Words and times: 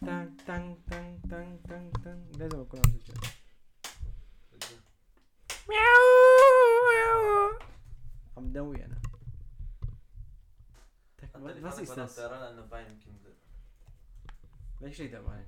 تن 0.00 0.36
تن 0.46 0.76
تن 0.90 1.20
تن 1.30 1.62
تن 1.62 1.92
تن 1.92 2.18
لازم 2.38 2.60
اكون 2.60 2.80
عم 2.86 3.00
سجل 3.00 3.30
عم 8.36 8.52
دوي 8.52 8.84
أنا 8.84 9.00
بس 11.34 11.78
يمكن 11.78 13.12
ليش 14.80 15.00
ليه 15.00 15.18
بعدين 15.18 15.46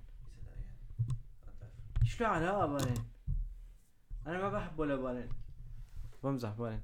إيش 2.02 2.20
له 2.20 2.26
علاقة 2.26 2.66
بعدين 2.66 3.04
أنا 4.26 4.38
ما 4.38 4.48
بحب 4.48 4.78
ولا 4.78 4.96
بعدين 4.96 5.28
بمزح 6.22 6.50
بعدين 6.50 6.82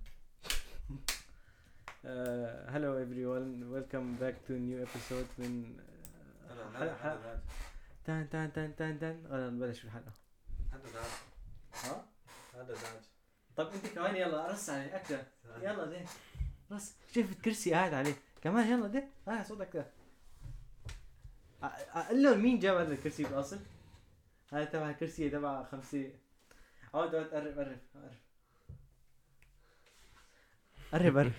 hello 2.69 2.99
everyone 2.99 3.63
welcome 3.63 4.17
back 4.17 4.37
to 4.49 4.55
new 4.55 4.83
episode 4.83 5.27
من 5.39 5.77
هذا 6.75 7.21
زاد 7.23 7.41
تان 8.05 8.29
تان 8.31 8.53
تان 8.53 8.77
تان 8.77 8.99
تان 8.99 9.27
غدا 9.27 9.51
نبلش 9.51 9.85
الحلقة. 9.85 10.13
هذا 10.73 10.87
زاد 10.93 11.05
ها؟ 11.75 12.07
هذا 12.55 12.75
زاد 12.75 13.03
طب 13.57 13.73
انت 13.73 13.87
كمان 13.87 14.17
يلا 14.17 14.47
رص 14.53 14.71
عليه 14.71 14.97
أكثر 14.97 15.23
يلا 15.59 15.85
ده 15.85 16.05
رص. 16.73 16.95
شفت 17.15 17.41
كرسي 17.41 17.75
قاعد 17.75 17.95
عليه. 17.95 18.15
كمان 18.43 18.71
يلا 18.73 18.87
ده 18.87 19.05
ها 19.29 19.43
صوتك 19.43 19.77
ده. 19.77 19.87
أقول 21.63 22.23
لهم 22.23 22.39
مين 22.43 22.59
جاب 22.59 22.77
هذا 22.77 22.93
الكرسي 22.93 23.23
بالأصل؟ 23.23 23.59
هذا 24.53 24.65
تبع 24.65 24.91
الكرسي 24.91 25.31
تبع 25.31 25.65
خمسة. 25.65 26.13
عود 26.95 27.15
عود 27.15 27.27
قرب 27.35 27.59
قرب 27.59 27.79
قرب. 27.95 28.15
قرب 30.93 31.19
قرب. 31.19 31.33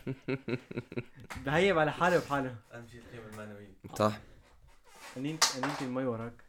بهيب 1.46 1.80
على 1.80 1.92
حاله 1.92 2.20
بحاله. 2.20 2.56
اهم 2.74 2.88
شيء 2.88 3.02
القيمة 3.02 3.28
المعنوية. 3.28 3.74
صح. 3.96 4.20
قنينة 5.16 5.40
قنينة 5.56 5.82
المي 5.82 6.06
وراك. 6.06 6.44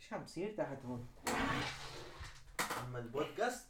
إيش 0.00 0.12
عم 0.12 0.24
بصير 0.24 0.56
تحت 0.56 0.84
هون؟ 0.84 1.08
أما 2.86 2.98
البودكاست 2.98 3.68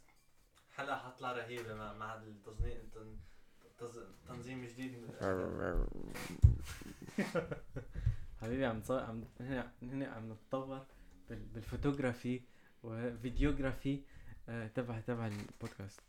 حلقه 0.75 0.97
حطلع 0.97 1.31
رهيبه 1.31 1.73
مع 1.75 1.93
مع 1.93 2.21
تز- 3.79 4.27
تنظيم 4.27 4.65
جديد 4.65 5.07
حبيبي 8.41 8.65
عم 8.65 8.81
تصور 8.81 8.99
عم 9.03 9.23
هنا 9.39 9.71
هنا 9.81 10.07
عم 10.07 10.31
نتطور 10.31 10.85
بال... 11.29 11.39
بال 11.45 11.60
photography 11.60 12.41
و 12.83 12.93
videography 12.93 14.03
آه 14.49 14.67
تبع 14.67 14.99
تبع 14.99 15.27
البودكاست. 15.27 15.99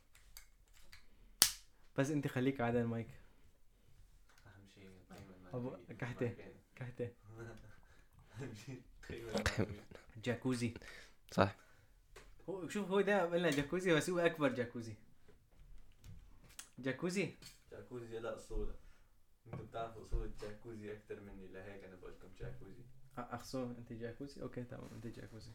بس 1.97 2.11
انت 2.11 2.29
خليك 2.29 2.61
على 2.61 2.81
المايك. 2.81 3.09
أهم 4.47 4.69
شيء 4.75 4.89
القيمه 4.89 5.51
أبو- 5.53 5.91
جاكوزي. 10.25 10.75
صح. 11.33 11.57
هو 12.49 12.69
شوف 12.69 12.91
هو 12.91 13.01
ده 13.01 13.23
قلنا 13.25 13.51
جاكوزي 13.51 13.95
بس 13.95 14.11
هو 14.11 14.19
أكبر 14.19 14.49
جاكوزي. 14.49 14.95
جاكوزي؟ 16.79 17.35
جاكوزي 17.73 18.19
لا 18.19 18.37
اصوله 18.37 18.75
أنتوا 19.47 19.67
بتعرفوا 19.67 20.05
أصول 20.07 20.25
الجاكوزي 20.27 20.93
أكثر 20.93 21.21
مني 21.21 21.47
لهيك 21.49 21.85
أنا 21.85 21.97
بقول 21.97 22.13
لكم 22.13 22.29
جاكوزي. 22.41 22.83
أ- 22.83 23.19
اخسو 23.19 23.65
أنت 23.65 23.93
جاكوزي؟ 23.93 24.43
أوكي 24.43 24.65
تمام 24.65 24.91
أنت 24.95 25.07
جاكوزي. 25.07 25.51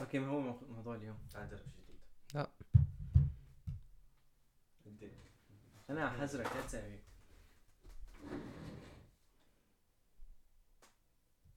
أوكي 0.00 0.18
ما 0.18 0.26
هو 0.26 0.40
مو- 0.40 0.60
موضوع 0.70 0.94
اليوم. 0.94 1.18
شيء 1.32 1.44
جديد. 1.46 1.60
لا. 2.34 2.50
أنت. 4.86 5.02
أنا 5.90 6.10
حذرك 6.10 6.46
لا 6.56 6.66
تساوي. 6.66 6.98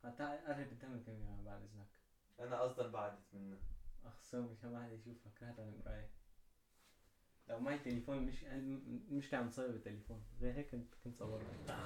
قرب 0.10 0.68
قدام 0.72 0.94
الكاميرا 0.94 1.42
بعد 1.46 1.62
إذنك. 1.62 1.88
أنا 2.40 2.66
أصلا 2.66 2.88
بعدت 2.88 3.20
منه 3.34 3.58
مشان 4.34 4.72
ما 4.72 4.84
حدا 4.84 4.94
يشوفك 4.94 5.44
هذا 5.44 5.64
المراية 5.64 6.10
لو 7.48 7.60
معي 7.60 7.78
تليفون 7.80 8.18
مش 8.18 8.44
مش 9.10 9.34
عم 9.34 9.50
تصور 9.50 9.68
بالتليفون. 9.68 10.24
غير 10.42 10.54
هيك 10.54 10.70
كنت 10.72 10.94
كنت 11.04 11.20
صورك. 11.20 11.46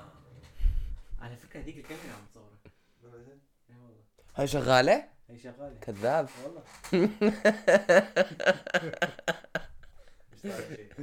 على 1.20 1.36
فكرة 1.38 1.60
هذيك 1.60 1.78
الكاميرا 1.78 2.14
عم 2.16 2.26
تصورك 2.32 2.72
اي 3.70 3.76
والله. 3.76 4.04
هاي 4.36 4.48
شغالة؟ 4.48 5.10
هي 5.30 5.40
شغالة. 5.40 5.80
كذاب. 5.80 6.30
والله. 6.44 6.64
مش 10.34 10.42
شيء 10.42 10.94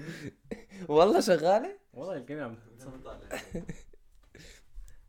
والله 0.88 1.20
شغالة؟ 1.20 1.78
والله 1.92 2.16
الكاميرا 2.16 2.44
عم 2.46 2.54
تصور 2.78 2.96
مو 2.96 3.02
طالع 3.04 3.36
شيء. 3.36 3.64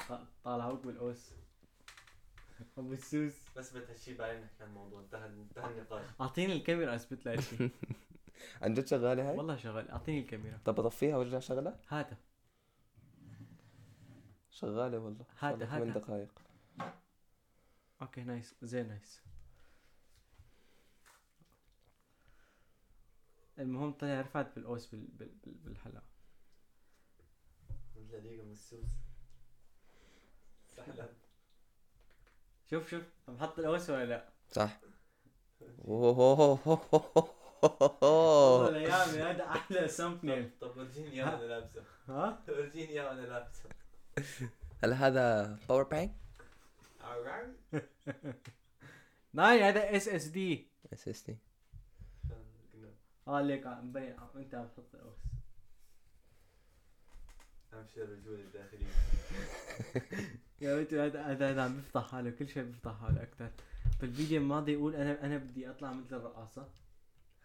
ط- 0.09 0.27
طالعوك 0.43 0.85
بالقوس 0.85 1.31
أبو 2.79 2.93
السوس 2.93 3.33
بس 3.57 3.77
بتهالشي 3.77 4.13
بعدين 4.17 4.41
نحكي 4.41 4.63
عن 4.63 4.69
الموضوع. 4.69 5.01
انتهى 5.01 5.25
انتهى 5.25 5.71
النقاش. 5.71 6.05
أعطيني 6.21 6.53
الكاميرا 6.53 6.95
اثبت 6.95 7.25
لها 7.25 7.41
شيء 7.41 7.69
عن 8.61 8.73
جد 8.73 8.87
شغالة 8.87 9.29
هاي؟ 9.29 9.37
والله 9.37 9.55
شغال. 9.55 9.91
أعطيني 9.91 10.19
الكاميرا. 10.19 10.59
طب 10.65 10.79
اطفيها 10.79 11.17
وأرجع 11.17 11.39
شغلة؟ 11.39 11.79
هاتها 11.89 12.17
شغالة 14.49 14.99
والله. 14.99 15.25
هات- 15.39 15.53
صار 15.53 15.55
لك 15.55 15.67
هات- 15.69 15.81
من 15.81 15.91
هات. 15.91 15.97
دقائق 15.97 16.41
أوكي 18.01 18.23
نايس. 18.23 18.55
زين 18.61 18.87
نايس. 18.87 19.21
المهم 23.59 23.91
طلع 23.93 24.21
رفعت 24.21 24.55
بالقوس 24.55 24.87
بال... 24.87 25.07
بال... 25.07 25.29
بال... 25.45 25.53
بالحلقة. 25.53 26.03
مثل 27.95 28.21
دقيقة 28.21 28.43
من 28.43 28.51
السوس. 28.51 28.89
سهلة. 30.75 31.09
شوف 32.69 32.89
شوف 32.89 33.03
عم 33.27 33.37
حط 33.37 33.59
القوس 33.59 33.89
ولا 33.89 34.05
لأ؟ 34.05 34.29
صح 34.51 34.79
اوه 35.87 36.59
والله 38.63 38.79
يا 38.79 38.93
عمي 38.93 39.21
هذا 39.21 39.43
أحلى 39.45 39.87
سامبنيل 39.87 40.51
طب 40.61 40.77
ورجيني 40.77 41.11
اياه 41.11 41.35
وأنا 41.35 41.45
لابسه 41.45 41.83
ها؟ 42.07 42.43
ورجيني 42.47 42.89
اياه 42.89 43.05
وأنا 43.05 43.21
لابسه 43.21 43.69
هل 44.83 44.93
هذا 44.93 45.57
باور 45.69 45.83
بانك؟ 45.83 46.15
ناي 49.33 49.63
هذا 49.63 49.95
اس 49.95 50.07
اس 50.07 50.25
دي 50.25 50.67
اس 50.93 51.07
اس 51.07 51.23
دي 51.23 51.37
آه 53.27 53.41
ليك 53.41 53.67
مبين 53.67 54.15
انت 54.35 54.55
عم 54.55 54.67
تحط 54.67 54.95
القوس 54.95 55.28
أهم 57.73 57.85
شيء 57.93 58.03
الرجول 58.03 58.39
الداخلية 58.39 58.87
يا 60.61 60.75
بنتي 60.75 60.99
هذا 60.99 61.21
هذا 61.21 61.49
هذا 61.49 61.63
عم 61.63 61.75
بيفتح 61.75 62.11
حاله 62.11 62.29
كل 62.29 62.49
شيء 62.49 62.63
بيفتح 62.63 63.01
حاله 63.01 63.23
أكثر 63.23 63.49
بالفيديو 64.01 64.41
الماضي 64.41 64.73
يقول 64.73 64.95
أنا 64.95 65.25
أنا 65.25 65.37
بدي 65.37 65.69
أطلع 65.69 65.93
مثل 65.93 66.15
الرقاصة 66.15 66.67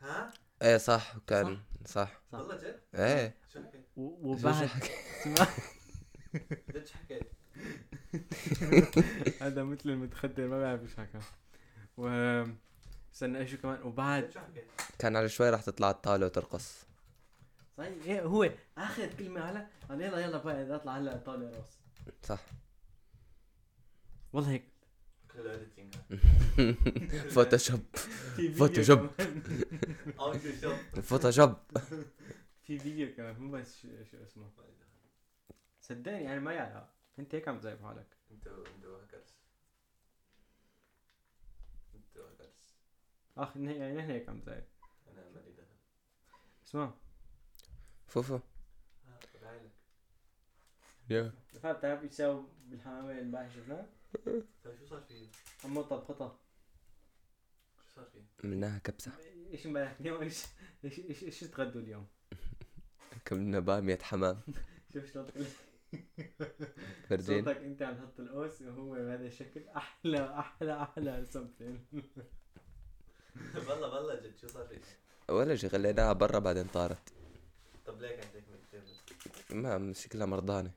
ها؟ 0.01 0.31
إيه 0.63 0.77
صح 0.77 1.15
كان 1.27 1.59
صح 1.85 2.23
صح. 2.33 2.39
والله 2.39 2.57
جد؟ 2.57 2.81
إيه 2.95 3.35
شو 3.53 3.61
حكيت؟ 3.63 3.87
شو 3.95 4.05
وبعد؟ 4.05 4.69
جد 6.75 6.87
شو 6.87 6.95
حكيت؟ 6.99 7.31
هذا 9.43 9.63
مثل 9.63 9.91
المتخدر 9.91 10.49
ما 10.49 10.61
بعرف 10.61 10.83
إيش 10.83 10.97
حكى 10.97 11.19
و 11.97 12.09
استنى 13.15 13.39
إيش 13.39 13.55
كمان 13.55 13.83
وبعد 13.83 14.31
شو؟ 14.31 14.41
كان 14.99 15.17
على 15.17 15.29
شوي 15.29 15.51
راح 15.51 15.63
تطلع 15.63 15.91
الطاولة 15.91 16.27
وترقص 16.27 16.87
صحيح؟ 17.77 18.05
إيه 18.05 18.23
هو 18.23 18.51
آخر 18.79 19.07
كلمة 19.15 19.41
على 19.41 19.67
قال 19.89 20.01
يلا 20.01 20.19
يلا 20.19 20.39
بقى 20.39 20.75
اطلع 20.77 20.97
هلا 20.99 21.17
طالع 21.17 21.47
راس. 21.59 21.79
صح. 22.23 22.41
والله 24.33 24.51
هيك. 24.51 24.65
كله 25.33 25.55
editing 25.55 25.95
Photoshop. 27.35 27.81
Photoshop. 28.57 29.07
فوتوشوب. 31.03 31.55
في 32.63 32.79
فيديو 32.79 33.15
كمان 33.17 33.39
مو 33.41 33.51
بس 33.53 33.81
شو, 33.83 33.89
اسمه. 34.25 34.51
صدقني 35.81 36.25
يعني 36.25 36.41
ما 36.41 36.53
يعلق. 36.53 36.89
انت 37.19 37.35
هيك 37.35 37.49
عم 37.49 37.59
تزايب 37.59 37.83
حالك 37.83 38.07
أنتوا 38.31 38.65
أنتوا 38.77 39.03
هاكرز 39.03 39.35
أنتوا 41.95 42.23
هاكرز 42.31 42.75
آخ 43.37 43.57
نحن 43.57 43.71
يعني 43.77 43.95
نحن 43.95 44.11
هيك 44.11 44.29
عم 44.29 44.41
تزايب 44.41 44.65
أنا 45.13 45.29
مالي 45.35 45.53
دخل. 45.53 45.77
اسمع. 46.67 46.95
يا 51.11 51.33
رفعت 51.57 51.77
بتعرف 51.77 52.03
إيش 52.03 52.13
يساوي 52.13 52.45
بالحمامة 52.67 53.21
امبارح 53.21 53.49
شفناه؟ 53.51 53.87
طيب 54.65 54.79
شو 54.79 54.87
صار 54.87 55.01
فيه؟ 55.01 55.29
عمو 55.65 55.83
طبخطها 55.83 56.39
شو 57.77 57.95
صار 57.97 58.05
فيه؟ 58.05 58.49
منها 58.49 58.79
كبسة 58.79 59.13
إيش 59.53 59.67
امبارح 59.67 59.97
اليوم 60.01 60.23
إيش 60.23 60.45
إيش 60.85 60.99
إيش 60.99 61.25
إيش 61.25 61.41
تغدوا 61.41 61.81
اليوم؟ 61.81 62.07
كملنا 63.25 63.61
بامية 63.61 63.99
حمام 64.03 64.41
شوف 64.93 65.13
شلون 65.13 65.27
فرجين 67.09 67.45
صوتك 67.45 67.57
انت 67.57 67.83
عم 67.83 67.95
تحط 67.95 68.21
القوس 68.21 68.63
وهو 68.63 68.91
بهذا 68.91 69.27
الشكل 69.27 69.69
أحلى 69.69 70.39
أحلى 70.39 70.83
أحلى 70.83 71.25
سمبل 71.25 71.79
والله 73.55 73.95
والله 73.95 74.15
جد 74.15 74.37
شو 74.37 74.49
صار 74.49 74.67
فيه؟ 74.67 74.81
ولا 75.35 75.57
شي 75.57 75.69
خليناها 75.69 76.13
برا 76.13 76.39
بعدين 76.39 76.67
طارت 76.67 77.14
طب 77.95 78.01
ليه 78.01 78.17
كانت 78.17 78.37
هيك 78.37 78.45
مكتوبة؟ 78.49 79.79
ما 79.79 79.93
شكلها 79.93 80.27
مرضانة. 80.27 80.73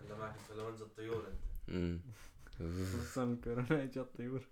هلا 0.00 0.16
معك 0.18 0.34
انفلونزا 0.38 0.84
الطيور 0.84 1.26
أنت. 1.28 1.40
امم 1.68 2.00
خصوصا 2.58 3.24
الكورونا 3.24 3.82
اجى 3.82 4.00
الطيور. 4.00 4.46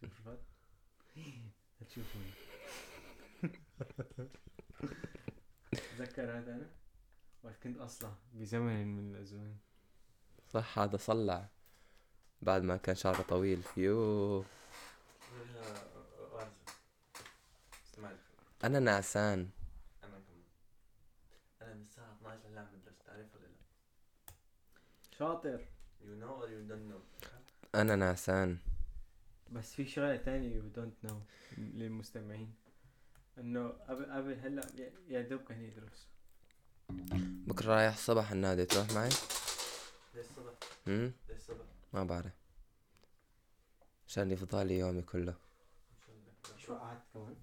شوف 0.00 0.10
رفعت 0.20 0.38
تشوفوني. 1.88 2.30
تذكر 5.72 6.38
هذا 6.38 6.54
أنا؟ 6.54 6.70
وقت 7.42 7.62
كنت 7.62 7.78
أصلع 7.78 8.14
بزمن 8.32 8.96
من 8.96 9.14
الأزمان. 9.14 9.56
صح 10.50 10.78
هذا 10.78 10.96
صلع. 10.96 11.48
بعد 12.42 12.62
ما 12.62 12.76
كان 12.76 12.94
شعره 12.94 13.22
طويل. 13.22 13.62
يو. 13.76 14.40
اسمع 14.40 15.91
أنا 18.64 18.78
نعسان. 18.80 19.48
أنا 20.04 20.10
كمان. 20.20 20.42
أنا 21.62 21.74
من 21.74 21.82
الساعة 21.82 22.12
12 22.20 22.48
هلا 22.48 22.60
عم 22.60 22.66
بدرس 22.66 22.98
تعرف 23.06 23.34
ولا 23.34 23.46
لا؟ 23.46 23.54
شاطر. 25.18 25.66
You 26.02 26.14
know 26.22 26.42
or 26.42 26.48
you 26.48 26.70
don't 26.72 26.92
know. 26.92 27.26
أنا 27.74 27.96
نعسان. 27.96 28.58
بس 29.52 29.74
في 29.74 29.86
شغلة 29.86 30.16
تانية 30.16 30.54
you 30.56 30.62
don't 30.62 30.94
know 31.04 31.20
للمستمعين. 31.58 32.54
إنه 33.38 33.68
قبل 33.68 34.12
قبل 34.12 34.32
هلأ 34.40 34.62
يا- 35.08 35.22
دوب 35.22 35.40
كان 35.44 35.62
يدرس. 35.62 36.06
بكرة 37.46 37.74
رايح 37.74 37.92
الصبح 37.94 38.30
النادي. 38.32 38.64
تروح 38.64 38.90
معي؟ 38.92 39.08
ليش 39.08 40.26
الصبح؟ 40.26 40.52
امم 40.88 41.12
ليش 41.28 41.38
الصبح؟ 41.38 41.64
ما 41.92 42.04
بعرف. 42.04 42.32
عشان 44.08 44.30
يفضالي 44.30 44.78
يومي 44.78 45.02
كله. 45.02 45.34
شو 46.58 46.74
قعدت 46.74 47.02
كمان؟ 47.14 47.36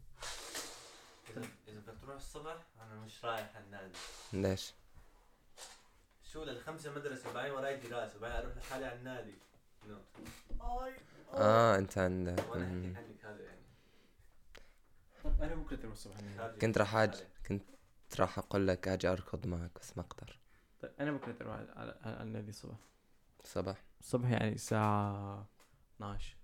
إذا 1.30 1.42
إذا 1.68 1.80
بدك 1.80 2.02
تروح 2.02 2.16
الصبح 2.16 2.58
أنا 2.82 2.96
مش 2.96 3.26
رايح 3.26 3.56
على 3.56 3.66
النادي 3.66 3.98
ليش؟ 4.34 4.74
شو 6.32 6.44
للخمسة 6.44 6.92
مدرسة 6.92 7.30
وبعدين 7.30 7.52
وراي 7.52 7.78
دراسة 7.78 8.18
وبعدين 8.18 8.38
أروح 8.38 8.58
لحالي 8.58 8.86
على 8.86 8.96
النادي. 9.00 9.34
نو. 9.88 9.98
آه 11.34 11.78
أنت 11.78 11.98
عندك. 11.98 12.40
عنك 12.50 13.26
هذا 13.26 13.44
يعني. 13.44 13.62
أنا 15.26 15.56
بكره 15.56 15.76
تروح 15.76 15.92
الصبح 15.92 16.16
كنت 16.62 16.78
راح 16.78 16.96
أجي. 16.96 17.24
كنت 17.48 17.64
راح 18.20 18.38
أقول 18.40 18.68
لك 18.68 18.88
أجي 18.88 19.08
أركض 19.08 19.48
معك 19.48 19.80
بس 19.82 19.98
ما 19.98 20.04
أقدر. 20.04 20.40
طيب 20.82 20.92
أنا 21.00 21.12
بكره 21.12 21.32
تروح 21.32 21.56
على, 21.56 22.00
النادي 22.06 22.50
الصبح. 22.50 22.78
الصبح 23.44 23.84
الصبح 24.00 24.30
يعني 24.30 24.54
الساعة 24.54 25.46
12 25.96 26.38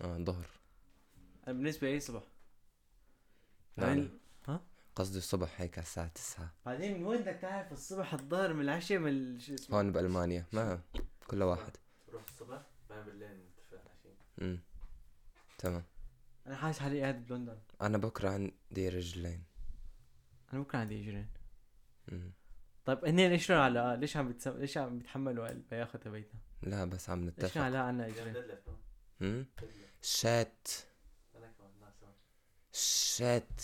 آه 0.00 0.18
ظهر. 0.18 0.46
أنا 1.46 1.52
بالنسبة 1.56 1.90
لي 1.90 2.00
صبح. 2.00 2.22
لا 3.76 3.86
بعدين 3.86 4.18
قصدي 4.96 5.18
الصبح 5.18 5.60
هيك 5.60 5.78
على 5.78 5.82
الساعة 5.86 6.08
9 6.08 6.52
بعدين 6.66 6.98
من 7.00 7.06
وين 7.06 7.20
بدك 7.22 7.38
تعرف 7.42 7.72
الصبح 7.72 8.14
الظهر 8.14 8.52
من 8.52 8.60
العشاء 8.60 8.98
من 8.98 9.08
ال- 9.08 9.42
شو 9.42 9.54
اسمه؟ 9.54 9.76
هون 9.76 9.92
بألمانيا. 9.92 10.46
ما 10.52 10.80
كل 11.26 11.42
واحد. 11.42 11.76
تروح 12.06 12.22
الصبح؟ 12.28 12.62
بعدين 12.90 13.04
بالليل 13.04 13.30
نتفق 13.36 13.78
على 13.80 13.94
شيء 14.02 14.14
امم 14.42 14.58
تمام. 15.58 15.84
أنا 16.46 16.56
حاسس 16.56 16.78
حالي 16.78 17.00
قاعد 17.02 17.26
بلندن. 17.26 17.58
أنا 17.82 17.98
بكرة 17.98 18.30
عندي 18.30 18.88
رجلين. 18.88 19.44
أنا 20.52 20.60
بكرة 20.62 20.78
عندي 20.78 21.02
اجرين 21.02 21.28
مم. 22.08 22.32
طيب 22.84 23.04
هن 23.04 23.20
ليش 23.28 23.50
على 23.50 23.96
ليش 24.00 24.16
عم 24.16 24.28
بتسم... 24.28 24.58
ليش 24.58 24.78
عم 24.78 24.98
بيتحملوا 24.98 25.50
البياخة 25.50 25.98
تبعتنا؟ 25.98 26.40
لا 26.62 26.84
بس 26.84 27.10
عم 27.10 27.24
ليش 27.24 27.28
نتفق. 27.34 27.60
علاء 27.60 27.82
عنا 27.82 28.06
اليوم 28.06 28.28
اجرين؟ 28.28 28.58
امم 29.22 29.46
شات 30.02 30.68
أنا 31.36 31.52
كمان 31.58 31.70
ناس 31.80 31.94
كمان. 32.00 32.14
شات 32.74 33.62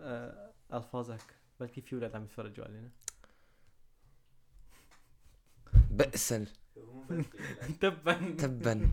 آه 0.00 0.52
ألفاظك. 0.72 1.36
بلكي 1.60 1.80
في 1.80 1.96
ولاد 1.96 2.16
عم 2.16 2.24
يتفرجوا 2.24 2.64
علينا؟ 2.64 2.90
بأسا 5.90 6.46
تبا. 7.80 8.34
تبا. 8.38 8.90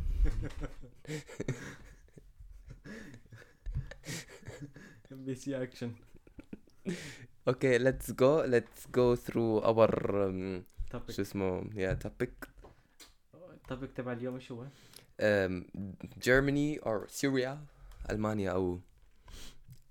بي 5.12 5.36
سي 5.36 5.64
action 5.64 5.94
okay 7.48 7.78
let's 7.78 8.12
go 8.12 8.42
let's 8.44 8.88
go 8.96 9.16
through 9.16 9.60
our 9.60 9.90
um, 10.94 11.12
شو 11.12 11.22
اسمه؟ 11.22 11.70
يا 11.76 11.94
topic 11.94 12.48
ال 13.36 13.45
topic 13.45 13.92
تبع 13.92 14.12
اليوم 14.12 14.40
شو 14.40 14.64
هو؟ 14.64 14.68
Germany 16.20 16.80
or 16.80 17.08
سوريا 17.08 17.66
ألمانيا 18.10 18.52
أو 18.52 18.80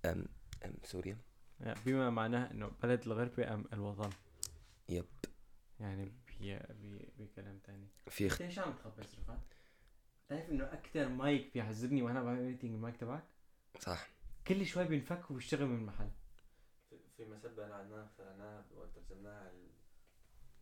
أم 0.04 0.24
أم 0.64 0.74
سوريا. 0.84 1.18
يعني 1.60 1.80
بما 1.86 2.10
معناه 2.10 2.50
إنه 2.50 2.70
بلد 2.82 3.02
الغربة 3.06 3.54
أم 3.54 3.64
الوطن. 3.72 4.10
yep. 4.88 5.04
يعني 5.80 6.12
بي 6.40 6.58
بي 6.58 7.08
بكلام 7.18 7.58
تاني. 7.58 7.86
في 8.08 8.26
اخت... 8.26 8.42
ليش 8.42 8.58
عم 8.58 8.72
تخبص 8.72 9.14
رفعت؟ 9.18 9.38
تعرف 10.28 10.50
إنه 10.50 10.64
أكثر 10.64 11.08
مايك 11.08 11.52
بيعذبني 11.54 12.02
وأنا 12.02 12.22
بعمل 12.22 12.42
ميتنج 12.42 12.70
المايك 12.74 12.96
تبعك؟ 12.96 13.24
صح. 13.80 14.08
كل 14.46 14.66
شوي 14.66 14.84
بينفك 14.84 15.30
وبيشتغل 15.30 15.66
من 15.66 15.76
المحل. 15.78 16.10
في- 16.90 16.98
في 17.16 17.24
مسبة 17.24 17.66
أنا 17.66 17.74
عناها 17.74 18.04
اخترعناها 18.04 18.64
وقت 18.76 18.88
ترجمناها 18.94 19.40
على 19.40 19.52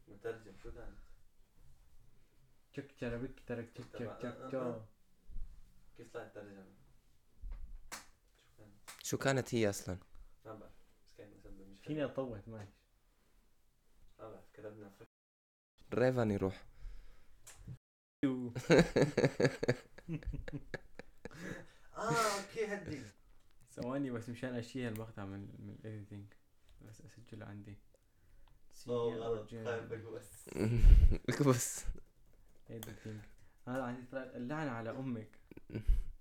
المترجم 0.09 0.53
شو 0.63 0.73
كان؟ 0.73 0.95
تشك 2.73 2.93
تربك 3.01 3.41
ترك 3.47 3.71
تشك 3.75 3.87
تشك 3.93 4.17
تشك 4.21 4.37
تشك 4.49 4.83
كيف 5.97 6.13
طلعت 6.13 6.27
الترجمة؟ 6.27 6.65
شو 9.07 9.19
كان؟ 9.19 9.37
شو 9.37 9.43
كانت 9.43 9.55
هي 9.55 9.71
أصلا؟ 9.71 9.99
ما 10.45 10.55
بعرف 10.55 10.73
بس 11.07 11.15
كانت 11.19 11.31
مسبة 11.37 11.65
مش 11.73 11.81
فيني 11.81 12.05
اطوت؟ 12.05 12.49
معلش 12.49 12.69
ما 14.19 14.29
بعرف 14.31 14.45
كتبنا 14.53 14.91
ريفان 15.95 16.31
يروح 16.31 16.67
آه 21.97 22.39
أوكي 22.41 22.67
هدي. 22.67 23.03
ثواني 23.71 24.11
بس 24.11 24.29
مشان 24.29 24.55
اشيل 24.55 24.93
المقطع 24.93 25.25
من 25.25 25.41
من 25.41 25.77
الايديتنج 25.81 26.25
بس 26.89 27.01
اسجله 27.01 27.47
عندي. 27.47 27.77
اوه 28.89 29.17
غلط. 29.17 29.55
بس 30.15 30.49
الكبس 31.29 31.85
editing. 32.71 33.21
هذا 33.69 33.83
عندي 33.83 34.07
طلعت 34.13 34.37
اللعنة 34.37 34.71
على 34.71 34.91
أمك. 34.91 35.39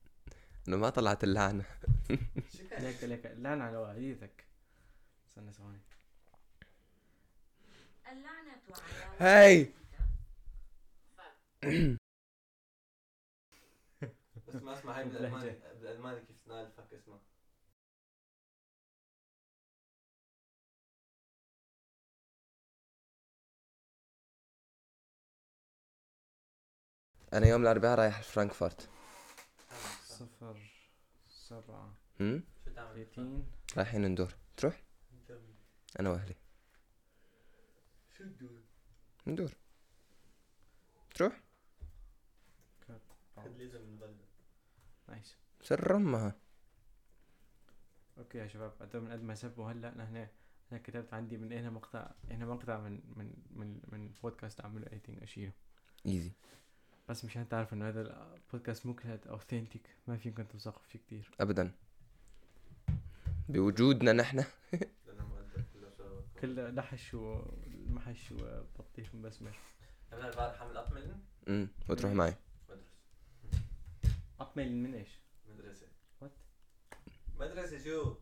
إنه 0.67 0.77
ما 0.77 0.89
طلعت 0.89 1.23
اللعنة. 1.23 1.65
شو 2.57 2.67
كان؟ 2.69 2.83
ليك 2.83 3.03
ليك 3.03 3.25
اللعنة 3.25 3.63
على 3.63 3.77
والدتك 3.77 4.45
استنى 5.27 5.51
ثواني. 5.53 5.79
اللعنة 8.11 8.51
على 8.51 9.19
هاي! 9.19 9.71
بس 14.47 14.55
ما 14.63 14.73
اسمع 14.73 14.97
هاي 14.97 15.03
بالالماني 15.05 15.51
بالالماني 15.81 16.19
كيف 16.19 16.35
تنال 16.45 16.71
فك 16.77 16.93
اسمها 16.93 17.19
أنا 27.33 27.47
يوم 27.47 27.61
الأربعاء 27.61 27.97
رايح 27.99 28.21
فرانكفورت. 28.23 28.89
صفر 30.15 30.57
سبعة. 31.29 31.93
تعمل؟ 32.19 32.43
30 32.65 33.47
رايحين 33.77 34.05
ندور. 34.05 34.35
تروح؟ 34.57 34.83
أنا 35.99 36.09
وأهلي. 36.09 36.35
شو 38.17 38.23
تدور؟ 38.23 38.61
ندور. 39.27 39.51
تروح؟ 41.15 41.41
nice. 45.07 45.35
سر 45.61 45.95
امها 45.95 46.35
okay 48.17 48.37
يا 48.37 48.47
شباب 48.47 48.73
من 48.93 49.11
قد 49.11 49.21
ما 49.21 49.35
سبوا 49.35 49.71
هلأ 49.71 49.97
نحن 49.97 50.27
أنا 50.71 50.79
كتبت 50.79 51.13
عندي 51.13 51.37
من 51.37 51.51
هنا 51.51 51.69
مقطع 51.69 52.11
هنا 52.29 52.45
مقطع 52.45 52.79
من 52.79 53.01
من 53.15 53.33
من 53.51 53.81
من 53.87 54.13
بودكاست 54.23 54.61
أعمله 54.61 54.87
editing 54.87 55.23
أشيله. 55.23 55.51
easy 56.05 56.31
بس 57.09 57.25
مشان 57.25 57.49
تعرف 57.49 57.73
إنه 57.73 57.87
هذا 57.87 58.01
البودكاست 58.35 58.85
مكهد 58.85 59.27
اوثنتيك 59.27 59.95
ما 60.07 60.17
فيكم 60.17 60.43
توثقوا 60.43 60.83
فيه 60.83 60.99
كتير. 60.99 61.31
ابدا. 61.39 61.71
بوجودنا 63.49 64.13
نحن. 64.13 64.43
كل 66.41 66.75
لحش 66.75 67.13
ومحش 67.13 68.31
وبطيخ 68.31 69.15
مبسمر 69.15 69.57
أنا 70.13 70.29
البارح 70.29 70.59
حامل 70.59 70.77
اطمئن 70.77 71.21
امم 71.47 71.67
وتروح 71.89 72.11
معي. 72.11 72.35
مدرسة. 72.69 72.91
اطمل 74.39 74.71
من 74.71 74.93
إيش؟ 74.93 75.19
مدرسة. 75.47 75.87
What؟ 76.23 76.29
مدرسة 77.35 77.77
شو؟ 77.83 78.15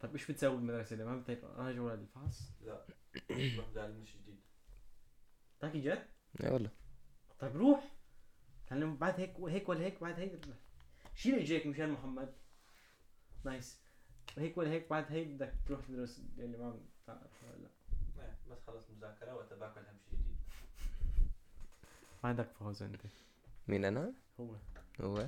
طيب 0.00 0.12
إيش 0.12 0.30
بتسوي 0.30 0.56
بالمدرسة؟ 0.56 0.96
إذا 0.96 1.04
ما 1.04 1.16
بتعرف 1.16 1.44
راجع 1.44 1.80
ولا 1.80 1.94
الفحص؟ 1.94 2.52
لا. 2.60 2.86
بروح 3.30 3.68
تعلم 3.74 4.04
شيء 4.04 4.20
جديد. 4.20 4.40
تحكي 5.60 5.80
جد؟ 5.80 6.06
اي 6.42 6.50
والله. 6.50 6.70
طيب 7.38 7.56
روح. 7.56 7.99
تعلم 8.70 8.96
بعد 8.96 9.20
هيك 9.20 9.34
هيك 9.40 9.68
ولا 9.68 9.80
هيك 9.80 10.00
بعد 10.00 10.20
هيك. 10.20 10.40
شيل 11.14 11.34
اجيك 11.34 11.66
مشان 11.66 11.90
محمد. 11.90 12.32
نايس 13.44 13.78
هيك 14.38 14.58
ولا 14.58 14.70
هيك 14.70 14.90
بعد 14.90 15.04
هيك 15.12 15.28
بدك 15.28 15.54
تروح 15.66 15.80
تدرس 15.88 16.20
اللي 16.38 16.58
ما 16.58 16.70
بتعرف 17.04 17.44
ولا 17.44 17.62
لا 17.62 17.68
إيه، 18.24 18.36
بس 18.50 18.58
خلص 18.66 18.90
مذاكرة 18.90 19.34
وقت 19.34 19.52
باكل 19.52 19.80
هم 19.80 19.96
شيء 20.10 20.18
جديد. 20.18 20.36
ما 22.24 22.28
عندك 22.30 22.48
فوز 22.58 22.82
انت. 22.82 23.00
مين 23.68 23.84
أنا؟ 23.84 24.12
هو. 24.40 24.54
هو؟ 25.00 25.26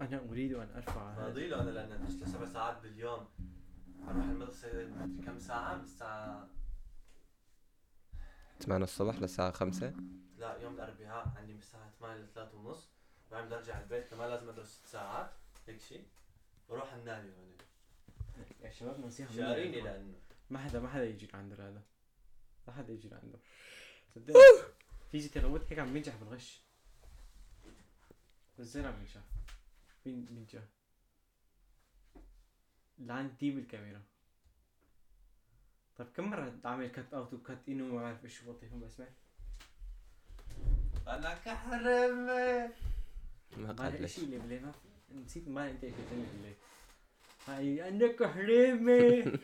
أنا 0.00 0.20
أريد 0.30 0.52
أن 0.52 0.68
أرفع 0.76 1.12
هذا. 1.12 1.22
فاضي 1.22 1.48
له؟ 1.48 1.62
أنا 1.62 1.70
لأن 1.70 2.08
سبع 2.26 2.46
ساعات 2.46 2.82
باليوم. 2.82 3.26
أروح 4.08 4.24
المدرسة 4.24 4.90
كم 5.26 5.38
ساعة؟ 5.38 5.74
من 5.76 5.82
الساعة 5.82 6.48
8 8.60 8.84
الصبح 8.84 9.16
للساعة 9.16 9.52
5 9.52 9.94
لا 10.38 10.56
يوم 10.56 10.74
الأربعاء 10.74 11.32
عندي 11.36 11.52
من 11.52 11.58
الساعة 11.58 11.90
8 12.00 12.22
ل 12.22 12.28
3 12.34 12.56
ونص. 12.56 12.88
وبعدين 13.28 13.46
بدي 13.46 13.56
أرجع 13.56 13.74
على 13.74 13.84
البيت 13.84 14.10
كمان 14.10 14.30
لازم 14.30 14.48
أدرس 14.48 14.68
ست 14.68 14.86
ساعات 14.86 15.30
هيك 15.66 15.80
شيء 15.80 16.06
بروح 16.68 16.92
النادي 16.92 17.28
هون 17.28 17.56
يا 18.60 18.70
شباب 18.70 19.00
نصيحة 19.00 19.30
مني 19.30 19.38
شاريني 19.38 19.76
لكم. 19.76 19.86
لأنه. 19.86 20.14
ما 20.50 20.58
حدا 20.58 20.80
ما 20.80 20.88
حدا 20.88 21.04
يجي 21.04 21.28
عنده 21.34 21.68
هذا 21.68 21.82
ما 22.68 22.74
حدا 22.74 22.92
يجي 22.92 23.14
عنده 23.14 23.38
صدقني. 24.14 24.38
في 25.10 25.20
زي 25.20 25.28
تلوت 25.28 25.66
هيك 25.70 25.78
عم 25.78 25.92
بينجح 25.92 26.16
بالغش. 26.16 26.62
بس 28.58 28.66
زين 28.66 28.86
عم 28.86 28.96
بينجح. 28.96 29.20
بين 30.04 30.24
بينجح. 30.24 30.62
لعن 32.98 33.36
دي 33.40 33.50
بالكاميرا. 33.50 34.02
طيب 35.98 36.06
كم 36.16 36.30
مرة 36.30 36.52
اعمل 36.66 36.86
cut 36.86 37.14
out 37.14 37.34
و 37.34 37.40
cut 37.40 37.58
in 37.68 37.80
وما 37.80 38.02
بعرف 38.02 38.24
إيش 38.24 38.44
بطيء 38.44 38.68
هم 38.72 38.80
بسمع 38.80 39.06
أنا 41.08 41.34
كحرمه 41.34 42.72
ما 43.56 43.72
قال 43.72 44.10
شيء 44.10 44.24
اللي 44.24 44.38
بالليل 44.38 44.62
ما 44.66 44.72
في- 44.72 45.14
نسيت 45.14 45.48
ما 45.48 45.70
انت 45.70 45.84
قلت 45.84 45.94
لي 46.12 46.24
بالليل 46.32 46.54
هاي 47.46 47.90
لك 47.90 48.22
صار 48.22 49.38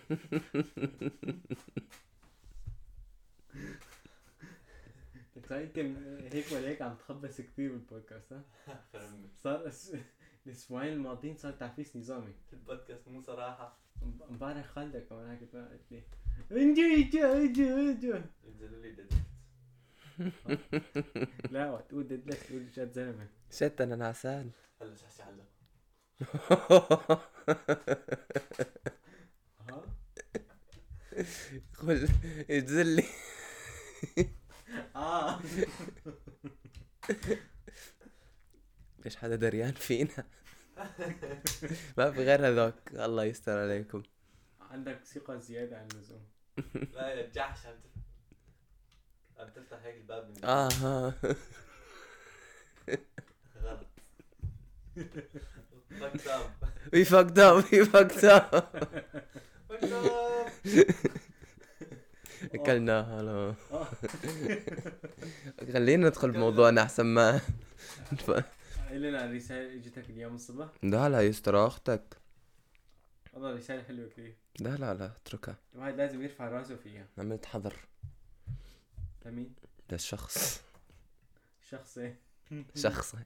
انت 5.63 5.79
هيك 6.35 6.53
ولا 6.53 6.69
هيك 6.69 6.83
عم 6.83 6.95
تخبص 6.97 7.41
كثير 7.41 7.73
بالبودكاست 7.73 8.33
ها؟ 8.33 8.43
صار. 9.43 9.73
الأسبوعين 10.47 10.93
الماضيين 10.93 11.37
صار 11.37 11.53
تعفيس 11.53 11.97
نظامي. 11.97 12.35
البودكاست 12.53 13.09
مو 13.09 13.21
صراحة. 13.23 13.77
ام- 14.03 14.19
امبارح 14.31 14.67
خالدك 14.67 15.07
كمان 15.09 15.31
هيك 15.31 15.41
قلت 15.43 15.81
لي. 15.91 16.03
انجو 16.53 16.83
انجو 16.83 17.33
انجو 17.33 17.65
انجو 17.77 18.21
ينزلوا 18.45 18.83
لي 18.83 18.95
لا 21.51 21.71
وقت 21.71 21.89
تقول 21.89 22.09
ددلك 22.09 22.37
تقول 22.37 22.67
جد 22.77 22.93
زلمة. 22.93 23.27
شت 23.51 23.81
أنا 23.81 23.97
نعسان. 23.97 24.51
هلا 24.81 24.97
شو 24.97 25.07
حسي 25.07 25.23
علق. 25.23 25.45
ها؟ 29.71 29.83
قل 31.79 32.09
يجزلي 32.49 33.05
آه. 34.97 35.41
ليش 39.05 39.17
حدا 39.17 39.37
دريان 39.37 39.73
فينا. 39.73 40.25
ما 41.99 42.11
في 42.13 42.25
غير 42.25 42.49
هذاك 42.49 42.75
الله 42.95 43.25
يستر 43.25 43.59
عليكم. 43.59 44.03
عندك 44.75 45.05
ثقة 45.05 45.39
زيادة 45.39 45.79
عن 45.79 45.89
اللزوم. 45.95 46.27
لا 46.93 47.09
يا 47.09 47.27
جحش 47.31 47.67
عم 47.67 47.75
تفتح 47.75 48.01
عم 49.39 49.49
تفتح 49.49 49.79
هيك 49.85 49.97
الباب 49.97 50.29
من 50.29 50.45
آه. 50.45 50.69
ها 50.69 51.15
غلط. 53.63 53.87
we 56.93 57.05
fucked 57.05 57.39
up 57.39 57.65
we 57.73 57.85
fucked 57.85 58.25
up 58.25 58.61
fucked 59.69 59.91
up 59.93 60.09
أكلناها 62.55 63.23
لا. 63.23 63.55
خلينا 65.73 66.09
ندخل 66.09 66.31
بموضوعنا 66.31 66.83
أحسن 66.83 67.07
ما. 67.07 67.41
لنا 68.91 69.27
رسالة 69.33 69.75
إجتك 69.75 70.11
اليوم 70.11 70.35
الصبح 70.35 70.69
لا 70.83 71.09
لا 71.09 71.21
يستر 71.21 71.67
أختك. 71.67 72.24
والله 73.35 73.55
رسالة 73.55 73.83
حلوة 73.83 74.09
كثير. 74.09 74.37
لا 74.61 74.77
لا 74.77 74.95
لا 74.95 75.07
اتركها. 75.07 75.57
الواحد 75.75 75.95
لازم 75.95 76.23
يرفع 76.23 76.49
راسه 76.49 76.77
فيها. 76.77 77.07
عملت 77.19 77.47
حظر 77.47 77.77
لمين؟ 79.27 79.55
للشخص. 79.93 80.65
شخصي 81.71 82.15
شخص. 82.75 83.17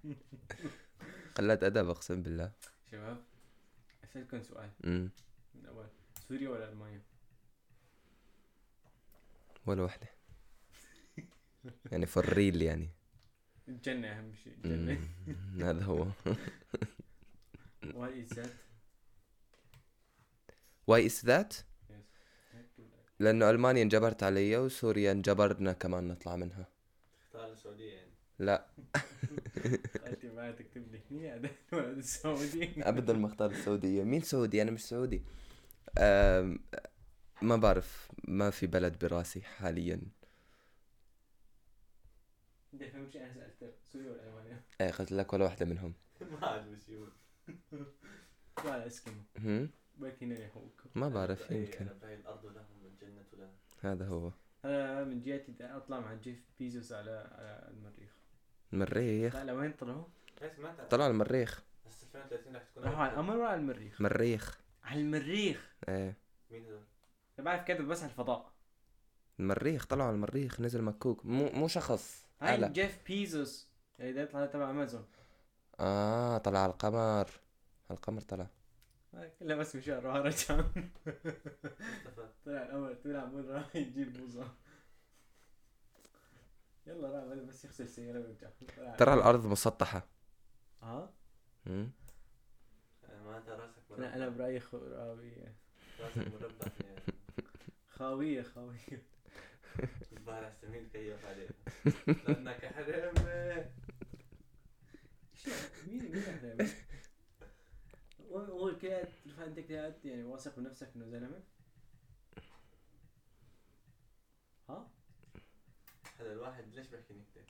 قلت 1.39 1.63
أدب 1.63 1.89
أقسم 1.89 2.23
بالله. 2.23 2.53
شباب 2.91 3.23
أسألكم 4.05 4.43
سؤال. 4.43 4.71
امم 4.85 5.11
من 5.55 5.67
اول 5.67 5.87
سوريا 6.29 6.49
ولا 6.49 6.69
ألمانيا؟ 6.69 7.03
ولا 9.67 9.83
وحدة. 9.83 10.09
يعني 11.93 12.07
for 12.07 12.29
real 12.33 12.63
يعني. 12.63 12.89
الجنة 13.69 14.09
أهم 14.09 14.35
شيء 14.35 14.55
الجنة. 14.65 15.09
هذا 15.71 15.85
هو. 15.85 16.07
why 17.95 18.23
that 18.23 18.53
why 20.89 21.07
is 21.07 21.25
that 21.25 21.55
لأنه 23.21 23.51
المانيا 23.51 23.83
انجبرت 23.83 24.23
علي 24.23 24.57
وسوريا 24.57 25.13
انجبرنا 25.13 25.73
كمان 25.73 26.09
نطلع 26.09 26.37
منها. 26.37 26.69
اختار 27.23 27.53
السعودية 27.53 27.93
يعني. 27.93 28.11
لا. 28.39 28.67
أنت 30.07 30.25
ما 30.25 30.51
تكتب 30.51 30.93
لي 30.93 31.01
هني 31.11 31.35
هذا 31.35 31.51
الولد 31.73 31.99
السعودي 31.99 32.83
ابدا 32.83 33.13
ما 33.13 33.27
اختار 33.27 33.51
السعودية. 33.51 34.05
مين 34.05 34.21
سعودي؟ 34.21 34.63
أنا 34.63 34.71
مش 34.71 34.85
سعودي. 34.85 35.23
ما 37.43 37.57
بعرف. 37.57 38.11
ما 38.25 38.51
في 38.51 38.67
بلد 38.67 38.99
براسي 38.99 39.43
حاليا. 39.43 40.01
انت 42.75 42.83
فهمت 42.83 43.17
أنا 43.17 43.35
سألتك 43.35 43.75
سوريا 43.93 44.11
ولا 44.11 44.29
ألمانيا؟ 44.29 44.63
إيه 44.81 44.91
قلت 44.91 45.13
لك 45.13 45.33
ولا 45.33 45.45
واحدة 45.45 45.67
منهم. 45.67 45.95
ما 46.41 46.47
عاد 46.47 46.73
بس 46.73 46.89
يقول. 46.89 47.13
ولا 48.65 48.87
اسكيمو 48.87 49.69
يحوك 50.03 50.83
ما 50.95 51.09
بعرف 51.09 51.51
إيه، 51.53 51.65
يمكن. 51.67 51.89
هذا 53.81 54.07
هو. 54.07 54.33
أنا 54.65 55.05
من 55.05 55.23
جهتي 55.23 55.53
بدي 55.53 55.65
أطلع 55.65 56.01
مع 56.01 56.15
جيف 56.15 56.45
بيزوس 56.59 56.93
على 56.93 57.11
على 57.11 57.71
المريخ. 57.71 58.11
المريخ؟ 58.73 59.37
لا 59.37 59.45
لوين 59.45 59.73
طلعوا؟ 59.73 60.05
إيه 60.43 60.53
سمعت 60.57 60.91
طلع 60.91 61.07
المريخ. 61.07 61.63
بس 61.87 62.03
2030 62.03 62.57
رح 62.57 62.63
تكون 62.63 62.83
راحوا 62.85 62.97
على 62.99 63.13
القمر 63.13 63.37
ولا 63.37 63.49
على 63.49 63.61
المريخ؟ 63.61 64.01
مريخ. 64.01 64.61
على 64.85 65.01
المريخ. 65.01 65.75
إيه. 65.89 66.17
مين 66.51 66.65
هذول؟ 66.65 66.83
أنا 67.39 67.45
بعرف 67.45 67.65
كذا 67.65 67.83
بس 67.83 68.03
على 68.03 68.11
الفضاء. 68.11 68.53
المريخ 69.41 69.87
طلعوا 69.87 70.07
على 70.09 70.15
المريخ 70.15 70.61
نزل 70.61 70.83
مكوك. 70.83 71.27
مو 71.27 71.51
مو 71.51 71.69
شخص. 71.69 72.27
هاي 72.41 72.55
آلة. 72.55 72.69
جيف 72.69 72.99
بيزوس. 73.07 73.69
اللي 74.01 74.21
يطلع 74.21 74.47
تبع 74.47 74.71
أمازون. 74.71 75.05
آه 75.81 76.39
طلع 76.39 76.59
على 76.59 76.73
القمر. 76.73 77.31
على 77.91 77.97
القمر 77.97 78.21
طلع. 78.21 78.47
هاي 79.15 79.31
كلها 79.39 79.57
بس 79.57 79.77
مشوار 79.77 80.03
راح 80.03 80.17
رجع 80.17 80.61
طلع 82.45 82.63
القمر 82.63 82.95
طلع 82.95 83.25
مول 83.25 83.49
راح 83.49 83.77
يجيب 83.77 84.13
بوظة 84.13 84.55
يلا 86.87 87.09
راح 87.11 87.25
بس 87.49 87.65
يغسل 87.65 87.85
السيارة 87.85 88.19
ويرجع. 88.19 88.49
ترى 88.97 89.15
الأرض 89.15 89.47
مسطحة. 89.47 90.07
آه 90.83 91.11
مم. 91.67 91.91
يعني 93.09 93.25
معناتها 93.25 93.57
راسك 93.57 93.83
مربع. 93.91 94.05
أنا 94.07 94.17
أنا 94.17 94.29
برأيي 94.29 94.61
خاوية 94.61 95.55
راسك 96.01 96.19
مربع. 96.19 96.73
يعني 96.85 97.01
خاوية 97.89 98.43
خاوية. 98.43 99.03
الظاهر 100.13 100.53
سمين 100.63 100.89
كيف 100.93 101.25
عليه 101.27 101.49
لأنك 102.29 102.65
حرمه 102.67 103.71
شو 105.35 105.51
مين 105.87 106.13
مين 106.13 106.23
إحنا 106.23 106.67
هو 108.31 108.39
هو 108.39 108.79
كده 108.79 109.09
ترفع 109.25 109.45
انت 109.45 109.59
كده 109.61 109.95
يعني 110.05 110.25
واثق 110.25 110.57
بنفسك 110.57 110.89
إنه 110.97 111.07
زلمه 111.07 111.41
ها؟ 114.69 114.91
هذا 116.21 116.33
الواحد 116.33 116.75
ليش 116.75 116.87
بحكي 116.89 117.15
نكته؟ 117.15 117.41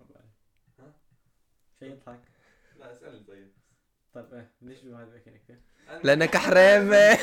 ما 0.00 0.06
بعرف. 0.10 0.30
ها؟ 0.78 0.92
شيء 1.78 1.90
يضحك 1.92 2.20
لا 2.78 2.92
اسألني 2.92 3.24
طيب 3.24 3.52
طيب 4.14 4.34
إيه 4.34 4.50
ليش 4.62 4.82
الواحد 4.84 5.06
بيحكي 5.06 5.30
نكته؟ 5.30 5.56
لأنك 6.04 6.36
حرامه 6.36 6.96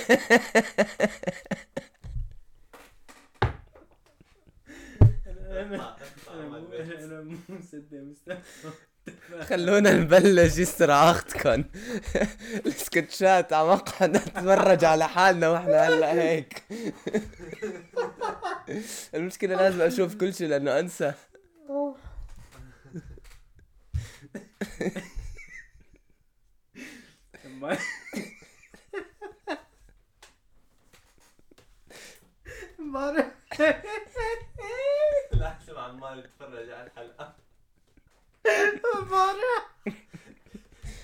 أنا 5.58 7.22
مو 7.22 7.38
مصدق 7.50 8.38
خلونا 9.42 9.94
نبلش 9.94 10.60
استراحتكم 10.60 11.64
السكتشات 12.66 13.54
على 13.54 13.68
مقعد 13.68 14.10
نتفرج 14.10 14.86
على 14.86 15.08
حالنا 15.08 15.50
وإحنا 15.50 15.88
هلأ 15.88 16.14
هيك. 16.14 16.64
المشكلة 19.16 19.56
لازم 19.56 19.82
أشوف 19.82 20.16
كل 20.16 20.34
شيء 20.34 20.48
لأنه 20.48 20.80
أنسى. 20.80 21.14
احسب 33.60 34.47
عمال 35.88 36.20
يتفرج 36.20 36.70
على 36.70 36.88
الحلقة. 36.88 37.36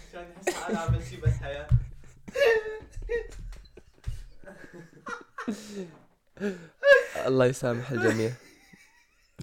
عشان 0.09 0.31
يحس 0.31 0.49
حاله 0.55 0.79
عمل 0.79 1.03
شيء 1.07 1.19
بالحياة 1.21 1.67
الله 7.25 7.45
يسامح 7.45 7.91
الجميع. 7.91 8.31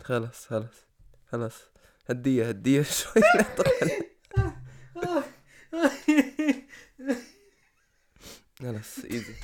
خلاص 0.03 0.47
خلاص 0.47 0.87
خلاص. 1.33 1.55
هدية 2.11 2.49
هدية 2.49 2.83
شوي. 2.99 3.23
خلاص 8.61 8.99
ايزي 9.05 9.35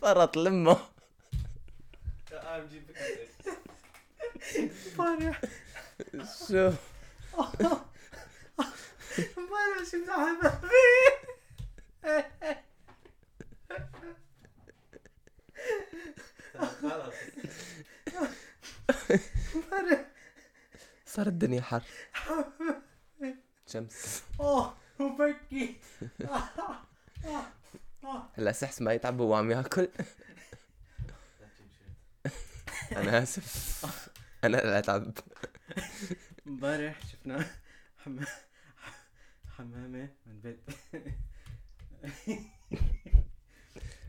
فرط 0.00 0.36
لمه. 0.36 0.93
فكرتك 2.40 2.94
بارع 4.98 5.40
شو 6.48 6.72
بارع 9.36 9.84
شو 9.90 10.02
بزعل 10.02 10.38
خلص 16.82 17.14
بارع 19.70 20.06
صار 21.06 21.26
الدنيا 21.26 21.62
حر 21.62 21.82
شمس 23.66 24.22
اوه 24.40 24.76
وبكي 25.00 25.76
هلا 28.34 28.52
سحس 28.52 28.82
ما 28.82 28.92
يتعب 28.92 29.20
وهو 29.20 29.34
عم 29.34 29.50
ياكل 29.50 29.88
أنا 33.14 33.22
آسف. 33.22 34.10
أنا 34.44 34.56
لا 34.56 34.78
أتعب. 34.78 35.12
امبارح 36.46 37.06
شفنا 37.06 37.46
حما 38.04 38.26
حمامة 39.56 40.08
من 40.26 40.40
بيت. 40.40 40.60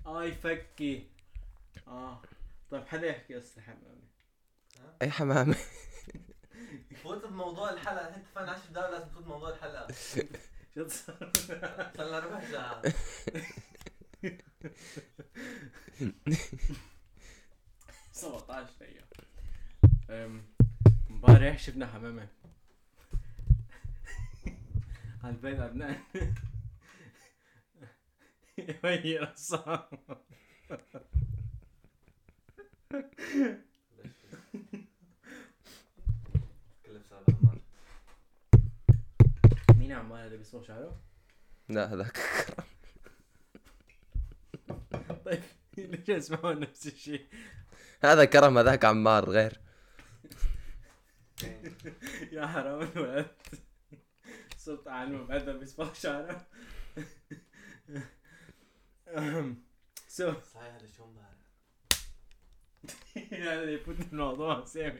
اي 0.07 0.31
فكي 0.31 1.09
آه. 1.87 2.21
طيب 2.71 2.87
حدا 2.87 3.07
يحكي 3.07 3.35
قصة 3.35 3.61
حمامة؟ 3.61 4.07
أي 5.01 5.11
حمامة؟ 5.11 5.55
فوت 7.03 7.25
بموضوع 7.25 7.69
الحلقة. 7.69 8.15
أنت 8.15 8.25
فان 8.35 8.49
10 8.49 8.71
دقائق 8.71 8.91
لازم 8.91 9.07
تفوت 9.07 9.23
بموضوع 9.23 9.49
الحلقة. 9.49 9.87
شو 10.75 10.87
صار؟ 10.87 11.31
صار 11.97 12.07
لنا 12.07 12.19
ربع 12.19 12.51
ساعه 12.51 12.81
سبعتاش 18.25 18.67
دقيقة. 18.79 19.05
أم، 20.09 20.43
امبارح 21.09 21.59
شفنا 21.59 21.87
حمامة. 21.87 22.27
على 25.23 25.33
البيت 25.35 25.59
عدنان 25.59 25.99
وهي 28.83 29.17
رسام 29.17 29.79
مين 39.75 39.91
عمال 39.91 40.25
هذا 40.25 40.35
بيصبغ 40.35 40.63
شعره؟ 40.63 41.01
لا 41.69 41.93
هذاك. 41.93 42.17
طيب 45.25 45.41
ليش 45.77 46.09
اسمعوا 46.09 46.53
نفس 46.53 46.87
الشيء؟ 46.87 47.25
هذا 48.03 48.25
كرم 48.25 48.57
هذاك 48.57 48.85
عمار 48.85 49.29
غير. 49.29 49.59
يا 52.31 52.47
حرام 52.47 52.81
الولد. 52.81 53.27
صرت 54.57 54.87
اعلم 54.87 55.27
بعدها 55.27 55.53
بيصبغ 55.53 55.93
شعره. 55.93 56.47
سو 60.07 60.33
صحيح 60.53 60.73
هذا 60.73 60.87
شو 60.97 61.05
امبارح 61.05 61.35
هذا 63.31 63.71
يفوت 63.75 63.99
الموضوع 63.99 64.65
سامي. 64.65 64.99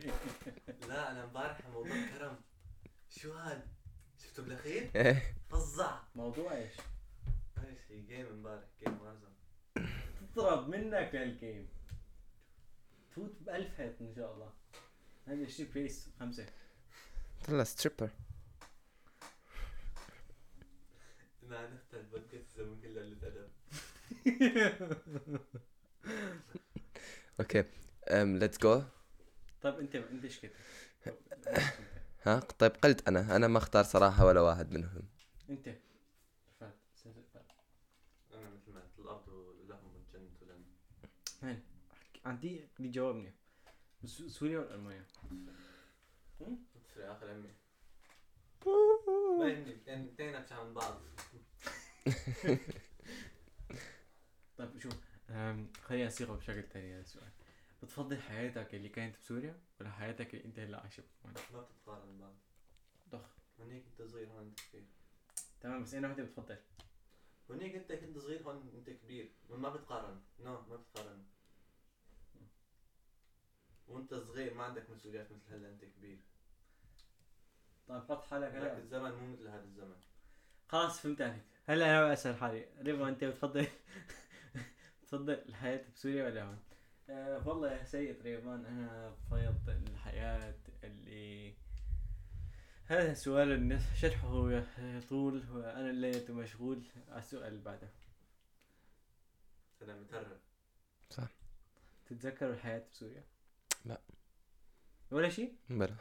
لا 0.88 1.12
أنا 1.12 1.23
امبارح 1.23 1.62
موضوع 1.73 1.95
كرم. 2.17 2.38
شو 3.10 3.34
هاد؟ 3.34 3.67
شفته 4.17 4.43
بالأخير؟ 4.43 4.91
إيه. 4.95 5.36
فظع. 5.49 5.99
موضوع 6.15 6.53
إيش؟ 6.53 6.73
إيش 7.58 7.91
هي 7.91 8.01
جيم 8.01 8.25
امبارح 8.25 8.63
جيم 8.79 9.01
وارزون 9.01 9.36
تضرب 10.36 10.69
منك 10.69 11.15
الجيم 11.15 11.69
تفوت 13.15 13.36
بألف 13.41 13.80
هيت 13.80 14.01
إن 14.01 14.13
شاء 14.15 14.34
الله. 14.34 14.54
هذا 15.25 15.47
شيء 15.47 15.71
بيس 15.71 16.10
خمسة. 16.19 16.45
طلع 17.47 17.63
stripper 17.63 18.09
أنا 21.43 21.69
نختار 21.69 21.99
البودكاست 21.99 22.45
الزمن 22.60 22.82
كله 22.82 23.01
قلة 23.01 23.28
ادب 23.28 23.49
okay 27.39 27.63
um 28.09 28.38
let's 28.38 28.57
go 28.57 28.81
طيب 29.62 29.80
أنت 29.80 29.95
انت 29.95 30.23
إيش 30.23 30.39
كنت؟ 30.39 30.51
ها؟ 32.23 32.39
طيب 32.39 32.71
قلت 32.71 33.08
أنا. 33.08 33.36
أنا 33.36 33.47
ما 33.47 33.58
أختار 33.58 33.84
صراحة 33.84 34.25
ولا 34.25 34.41
واحد 34.41 34.71
منهم. 34.71 35.04
أنت 35.49 35.69
فات 36.60 36.75
سلسلة 36.95 37.23
فات 37.34 37.45
أنا 38.34 38.49
مثل 38.49 38.71
ما 38.71 38.82
قلت 38.82 38.99
الأرض 38.99 39.30
لهم 39.69 39.95
والجنة 39.95 40.30
لنا 40.41 40.65
هين 41.43 41.63
عندي 42.25 42.67
دي 42.79 42.88
جوابني 42.89 43.33
س- 44.05 44.21
سوريا 44.23 44.59
ولا 44.59 44.75
المانيا؟ 44.75 45.05
في 46.93 47.03
اخر 47.03 47.31
امي 47.31 47.53
ما 49.39 49.47
يهمني 49.49 49.77
يعني 49.88 50.09
اثنين 50.09 50.35
ابشع 50.35 50.63
من 50.63 50.73
بعض 50.73 51.01
طيب 54.57 54.79
شوف 54.79 54.93
أم، 55.29 55.71
خليني 55.81 56.07
اصيغه 56.07 56.35
بشكل 56.35 56.63
تاني 56.63 56.93
هذا 56.93 57.01
السؤال 57.01 57.31
بتفضل 57.83 58.21
حياتك 58.21 58.75
اللي 58.75 58.89
كانت 58.89 59.17
بسوريا 59.17 59.59
ولا 59.79 59.91
حياتك 59.91 60.33
اللي 60.33 60.45
انت 60.45 60.59
هلا 60.59 60.79
عايشه 60.81 61.03
بألمانيا؟ 61.23 61.51
ما 61.53 61.61
بتتقارن 61.61 62.17
بعض 62.19 62.35
ضخ 63.09 63.35
هونيك 63.59 63.85
انت 63.88 64.01
صغير 64.09 64.31
هون 64.31 64.43
انت 64.47 64.59
كبير 64.59 64.85
تمام 65.61 65.83
بس 65.83 65.93
أنا 65.93 66.07
وحده 66.07 66.23
بتفضل 66.23 66.57
هونيك 67.51 67.75
انت 67.75 67.91
كنت 67.91 68.17
صغير 68.17 68.43
هون 68.43 68.71
انت 68.75 68.89
كبير 68.89 69.31
ما 69.49 69.69
بتقارن 69.69 70.21
نو 70.39 70.61
ما 70.61 70.75
بتقارن 70.75 71.23
وانت 73.95 74.13
صغير 74.13 74.53
ما 74.53 74.63
عندك 74.63 74.89
مسؤوليات 74.89 75.31
مثل 75.31 75.53
هلا 75.53 75.69
انت 75.69 75.86
كبير. 75.86 76.19
طيب 77.88 78.03
حط 78.03 78.23
حالك 78.23 78.51
هذاك 78.51 78.71
هلا 78.71 78.77
الزمن 78.77 79.12
مو 79.12 79.34
مثل 79.34 79.47
هذا 79.47 79.63
الزمن. 79.63 79.95
خلاص 80.67 80.99
فهمت 80.99 81.21
عليك 81.21 81.43
هلا 81.65 81.86
أنا 81.86 82.13
اسال 82.13 82.36
حالي. 82.36 82.65
ريفا 82.81 83.10
أنت 83.10 83.23
بتفضل. 83.23 83.67
بتفضل 85.03 85.34
الحياة 85.34 85.86
بسوريا 85.95 86.25
ولا 86.25 86.43
هون؟ 86.43 86.60
أه 87.10 87.47
والله 87.47 87.71
يا 87.71 87.84
سيد 87.84 88.21
ريفان 88.21 88.65
أنا 88.65 89.10
بفضل 89.10 89.84
الحياة 89.88 90.55
اللي 90.84 91.53
هذا 92.86 93.13
سؤال 93.13 93.51
الناس 93.51 93.81
شرحه 93.95 94.63
يطول 94.79 95.43
وأنا 95.51 95.89
الليلة 95.89 96.34
مشغول. 96.34 96.84
على 97.10 97.19
السؤال 97.19 97.47
اللي 97.47 97.63
بعده. 97.63 97.89
أنا 99.81 99.95
مترف 99.95 100.38
تتذكر 102.05 102.49
الحياة 102.51 102.84
بسوريا؟ 102.91 103.23
لا. 103.85 104.01
ولا 105.11 105.29
شيء؟ 105.29 105.55
بلا. 105.69 105.95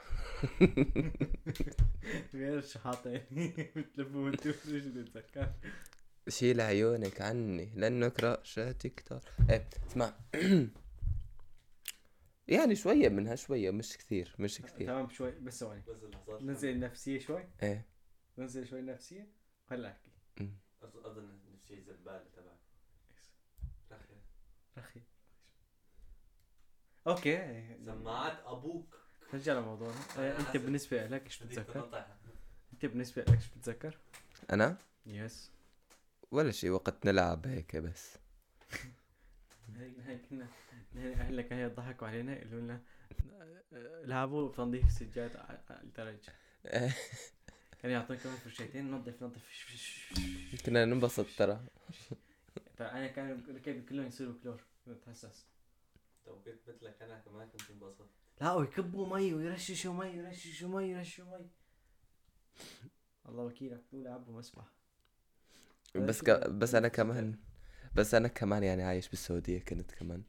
غير 2.34 2.60
شحاطين 2.60 3.22
بتلفوا 3.76 4.24
وانتوا 4.24 4.52
شو 4.52 4.78
تتذكر؟ 4.78 5.52
شيل 6.28 6.60
عيونك 6.60 7.20
عني 7.20 7.72
لانك 7.74 8.20
راشاتك 8.20 8.94
كتار 8.94 9.20
إيه 9.50 9.68
اسمع. 9.86 10.14
يعني 12.48 12.76
شوية 12.76 13.08
منها 13.08 13.34
شوية 13.34 13.70
مش 13.70 13.96
كثير 13.98 14.36
مش 14.38 14.62
كثير. 14.62 14.86
تمام 14.86 15.08
شوي. 15.08 15.30
بس 15.30 15.60
ثواني. 15.60 15.82
بس 15.88 16.02
اللحظات 16.02 16.42
نزل 16.42 16.68
النفسية 16.68 17.18
شوي. 17.18 17.48
إيه. 17.62 17.86
نزل 18.38 18.66
شوي 18.66 18.80
النفسية 18.80 19.28
هلا 19.66 19.90
أحكي. 19.90 20.10
أظن 20.82 21.40
نفسي 21.54 21.80
زبالة 21.80 22.24
تبعك. 22.36 22.58
رخي. 23.92 24.14
رخي. 24.78 25.00
okay. 27.06 27.64
سماعات 27.86 28.38
أبوك. 28.46 29.00
نرجع 29.34 29.52
لموضوعنا. 29.52 30.00
آه، 30.18 30.38
أنت 30.38 30.56
بالنسبة 30.56 31.06
لك 31.06 31.24
إيش 31.24 31.42
بتتذكر؟ 31.42 32.06
أنت 32.72 32.86
بالنسبة 32.86 33.22
لك 33.22 33.34
إيش 33.34 33.48
بتتذكر؟ 33.48 33.98
أنا؟ 34.52 34.76
yes 35.06 35.50
ولا 36.30 36.50
شيء 36.50 36.70
وقت 36.70 37.06
نلعب 37.06 37.46
هيك 37.46 37.76
بس. 37.76 38.16
هي 39.76 39.92
هي 40.06 40.18
كنا 40.18 40.48
هي 40.94 41.14
اهلنا 41.14 41.42
كانوا 41.42 41.64
يضحكوا 41.64 42.08
علينا 42.08 42.38
يقولوا 42.38 42.60
لنا 42.60 42.80
آه، 43.72 44.04
لعبوا 44.04 44.48
بتنظيف 44.48 44.86
السجاد 44.86 45.36
على 45.36 46.18
إيه، 46.66 46.90
كانوا 47.82 47.96
يعطونا 47.96 48.18
كمان 48.18 48.36
فرشتين 48.36 48.90
نظف 48.90 49.22
نظف 49.22 50.12
كنا 50.66 50.84
ننبسط 50.84 51.26
ترى. 51.38 51.60
فانا 52.78 53.06
كانوا 53.06 53.58
كيف 53.64 53.88
كلهم 53.88 54.06
يصيروا 54.06 54.34
كلور 54.42 54.60
بتحسس 54.86 55.46
لو 56.26 56.42
مثلك 56.68 57.02
أنا 57.02 57.18
كمان 57.18 57.48
كنت 57.48 57.70
انبسطت. 57.70 58.10
لا 58.40 58.52
ويكبوا 58.52 59.16
مي 59.16 59.34
ويرششوا 59.34 59.92
مي 59.92 60.06
يرششوا 60.06 60.68
مي 60.68 60.90
يرششوا 60.90 61.38
مي. 61.38 61.48
الله 63.28 63.42
وكيلك. 63.42 63.82
تقول 63.90 64.08
عبوا 64.08 64.38
مسبح 64.38 64.64
بس 65.94 66.22
ك... 66.22 66.30
بس 66.48 66.74
أنا 66.74 66.88
كمان 66.88 67.38
بس 67.94 68.14
أنا 68.14 68.28
كمان 68.28 68.62
يعني 68.62 68.82
عايش 68.82 69.08
بالسعودية 69.08 69.58
كنت 69.58 69.92
كمان 69.92 70.22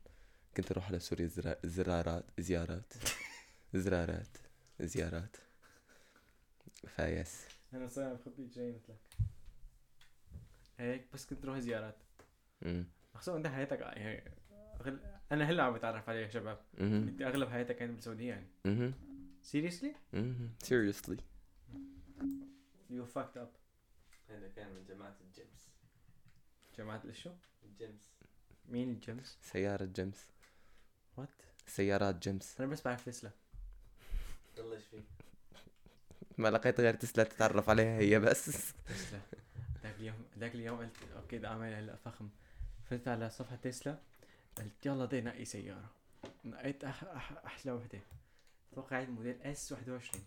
كنت 0.58 0.72
أروح 0.72 0.88
على 0.88 1.00
سوريا 1.00 1.28
زرا... 1.28 1.56
زرارات 1.64 2.26
زيارات. 2.40 2.94
زرارات 3.74 4.38
زيارات. 4.80 5.36
فيس 6.88 7.46
أنا 7.74 7.88
صاير 7.88 8.14
بخطي 8.14 8.46
جاي 8.46 8.72
مثلك 8.72 8.98
هيك 10.80 11.08
بس 11.14 11.26
كنت 11.26 11.44
تروح 11.44 11.60
زيارات. 11.60 11.96
مم. 12.62 12.86
خصوصا 13.16 13.38
انت 13.38 13.48
حياتك 13.48 13.80
يعني 13.80 14.32
أغل... 14.82 15.00
أنا 15.32 15.46
هلا 15.46 15.64
عم 15.64 15.74
بتعرف 15.74 16.10
عليك 16.10 16.32
شباب. 16.32 16.60
انت 16.80 17.22
أغلب 17.22 17.50
حياتك 17.50 17.76
كانت 17.76 17.92
بالسعودية 17.96 18.30
يعني. 18.30 18.48
مهم. 18.66 18.94
سيريسلي 19.42 19.96
مهم. 20.14 20.50
seriously. 20.64 21.22
you 22.90 23.06
fucked 23.06 23.38
up 23.38 23.50
هذا 24.30 24.48
كان 24.48 24.68
من 24.74 24.86
جماعة 24.86 25.16
الجيمس 25.28 25.70
جماعة 26.78 27.02
الشو 27.06 27.32
الجيمس 27.66 28.12
مين 28.70 28.90
الجيمس 28.90 29.38
سيارة 29.42 29.86
جيمس 29.86 30.28
what 31.18 31.30
سيارات 31.68 32.16
جيمس 32.16 32.62
أنا 32.62 32.70
بس 32.70 32.82
بعرف 32.82 33.06
تسلا. 33.06 33.32
يلا 34.58 34.76
إيش 34.76 34.84
فيك؟ 34.86 35.04
ما 36.38 36.48
لقيت 36.48 36.80
غير 36.80 36.94
تسلا 36.94 37.24
تتعرف 37.24 37.70
عليها 37.70 38.00
هي 38.00 38.20
بس. 38.20 38.46
تسلا. 38.46 39.20
ذاك 39.84 39.96
اليوم 40.00 40.26
ذاك 40.40 40.56
اليوم 40.56 40.78
قلت 40.80 40.98
okay 41.16 41.38
بدي 41.38 41.48
اعمل 41.48 41.74
هلا 41.74 41.96
فخم. 41.96 42.30
فتت 42.90 43.08
على 43.08 43.30
صفحة 43.30 43.56
تسلا. 43.56 44.00
قلت 44.58 44.86
يلا 44.86 45.06
بدي 45.06 45.22
نقي 45.22 45.46
سيارة. 45.46 45.92
نقيت 46.46 46.84
أح 46.84 47.04
أح 47.04 47.46
أحلى 47.46 47.72
وحدة. 47.72 48.00
أتوقع 48.74 49.00
هي 49.00 49.06
model 49.06 49.42
S 49.42 49.72
21 49.72 50.26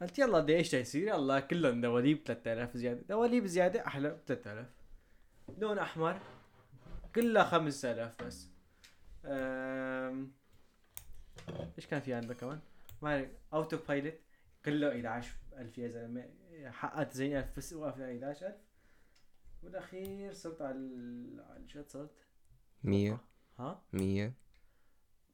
قلت 0.00 0.18
يلا 0.18 0.40
بدي 0.40 0.60
اشتري 0.60 0.84
سيارة 0.84 1.16
يلا 1.16 1.40
كلهم 1.40 1.80
دواليب 1.80 2.22
3000 2.24 2.76
زيادة. 2.76 3.00
دواليب 3.08 3.46
زيادة 3.46 3.86
أحلى 3.86 4.10
ب 4.10 4.18
3000 4.26 4.66
لون 5.58 5.78
أحمر. 5.78 6.20
كلها 7.14 7.44
5000 7.44 8.22
بس. 8.22 8.48
أم... 9.24 10.32
إيش 11.78 11.86
كان 11.86 12.00
في 12.00 12.14
عندك 12.14 12.36
كمان؟ 12.36 12.60
ما 13.02 13.28
autopilot 13.52 14.14
كله 14.64 14.88
11000 14.88 15.78
يا 15.78 15.88
زلمة. 15.88 16.28
حققت 16.64 17.12
زي 17.12 17.38
1000 17.38 17.56
بس 17.56 17.72
وقف 17.72 18.00
على 18.00 18.16
11000 18.16 18.54
بالاخير 19.62 20.32
صرت 20.32 20.62
على 20.62 21.64
شو 21.66 21.82
صرت؟ 21.82 22.10
مية. 22.86 23.20
ها؟ 23.58 23.82
مية. 23.92 24.32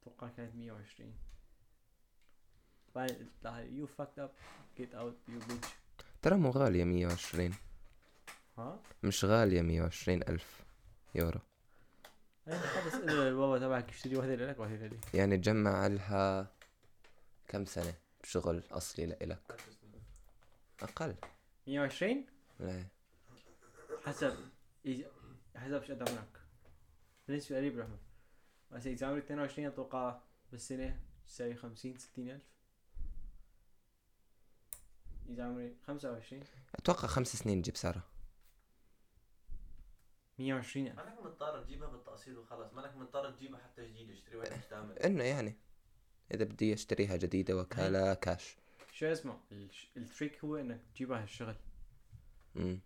أتوقع 0.03 0.29
كانت 0.29 0.55
120 0.55 1.15
بعدين 2.95 3.29
you 3.46 3.87
fucked 3.87 4.18
up 4.18 4.31
get 4.77 4.94
out 4.94 5.16
you 5.29 5.38
bitch 5.38 5.68
ترى 6.23 6.37
مو 6.37 6.51
غالية 6.51 6.85
مية 6.85 7.07
وعشرين. 7.07 7.55
ها؟ 8.59 8.81
مش 9.03 9.25
غالية 9.25 9.62
مية 9.62 9.83
وعشرين 9.83 10.23
ألف 10.23 10.62
يورو. 11.15 11.41
خلص 12.47 12.95
إذا 12.95 13.29
البابا 13.29 13.59
تبعك 13.59 13.93
يشتري 13.93 14.17
وحده 14.17 14.35
لك 14.35 14.59
وحده 14.59 14.87
لي. 14.87 14.99
يعني 15.15 15.37
تجمع 15.37 15.87
لها 15.87 16.53
كم 17.49 17.65
سنة 17.65 17.95
شغل 18.25 18.62
أصلي 18.71 19.07
لإلك 19.07 19.43
أقل. 20.83 21.15
120 21.67 22.27
لا 22.61 22.85
حسب 24.05 24.37
إذا 24.87 25.11
حسب 25.57 25.75
إيش 25.75 25.91
قد 25.91 26.09
عمرك 26.09 26.41
بالنسبة 27.33 27.57
قريب 27.57 27.79
رحمة. 27.79 27.99
بس 28.71 28.87
إذا 28.87 29.07
عمرك 29.07 29.23
22 29.25 29.66
أتوقع 29.68 30.21
بالسنة 30.51 31.01
تساوي 31.27 31.55
50 31.55 31.99
60 31.99 32.31
ألف. 32.31 32.42
إذا 35.29 35.45
عمري 35.45 35.77
25 35.87 36.42
أتوقع 36.75 37.09
خمس 37.09 37.37
سنين 37.37 37.62
تجيب 37.62 37.77
سعرها 37.77 38.03
120 40.38 40.87
ألف. 40.87 40.97
مانك 40.99 41.21
مضطر 41.21 41.62
تجيبها 41.64 41.88
بالتقسيط 41.88 42.38
وخلص 42.38 42.73
مانك 42.73 42.97
مضطر 42.97 43.31
تجيبها 43.31 43.61
حتى 43.61 43.88
جديدة 43.88 44.12
اشتري 44.12 44.37
واحدة 44.37 44.57
مستعمل 44.57 44.99
إنه 44.99 45.25
يعني 45.25 45.57
إذا 46.35 46.45
بدي 46.45 46.75
أشتريها 46.75 47.16
جديدة 47.16 47.57
وكالة 47.57 48.14
كاش 48.14 48.57
شو 48.92 49.07
اسمه؟ 49.07 49.38
الش- 49.53 49.90
ال 49.96 50.05
trick 50.05 50.44
هو 50.45 50.57
إنك 50.57 50.81
تجيبها 50.95 51.23
هالشغل. 51.23 51.57
أمم 52.57 52.81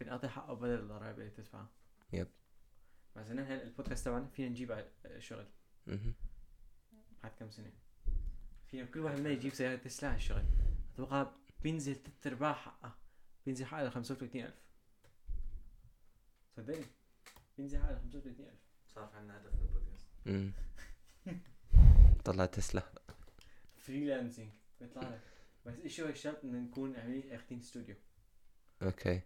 بنعطي 0.00 0.28
حقه 0.28 0.54
بدل 0.54 0.74
الضرائب 0.80 1.18
اللي 1.18 1.30
تدفعها. 1.30 1.68
yep. 2.12 2.28
مثلا 3.16 3.42
هلا 3.42 3.62
البودكاست 3.62 4.04
تبعنا 4.04 4.26
فينا 4.26 4.48
نجيب 4.48 4.84
شغل. 5.18 5.46
بعد 7.22 7.32
كم 7.38 7.50
سنة؟ 7.50 7.72
فينا 8.66 8.84
كل 8.84 9.00
واحد 9.00 9.18
منا 9.20 9.30
يجيب 9.30 9.54
سيارة 9.54 9.76
تسلا 9.76 10.08
على 10.08 10.16
الشغل. 10.16 10.44
أتوقع 10.94 11.30
بينزل 11.62 11.94
تلت 11.94 12.26
أرباع 12.26 12.52
حقها 12.52 12.98
بينزل 13.46 13.64
حقها 13.64 13.88
ل 13.88 13.92
35 13.92 14.40
ألف. 14.40 14.54
صدقني. 16.56 16.84
بينزل 17.58 17.78
حقها 17.78 17.92
ل 17.92 17.98
35 18.00 18.46
ألف. 18.46 18.60
صار 18.94 19.06
في 19.06 19.16
عنا 19.16 19.36
هدف 19.36 19.54
من 19.54 19.60
البودكاست. 19.62 20.06
طلع 22.24 22.46
تسلا. 22.46 22.92
freelancing. 23.76 24.50
بيطلع 24.80 25.08
لك 25.08 25.20
بس 25.66 25.74
إيش 25.78 26.00
هو 26.00 26.08
الشرط؟ 26.08 26.44
إن 26.44 26.64
نكون 26.64 26.96
عاملين 26.96 27.32
اخذين 27.32 27.58
استوديو 27.58 27.94
okay. 28.82 29.20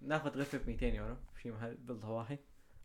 ناخذ 0.00 0.30
غرفة 0.30 0.58
ب 0.58 0.66
200 0.66 0.86
يورو 0.86 1.16
في 1.34 1.50
محل 1.50 1.74
بالضواحي 1.74 2.38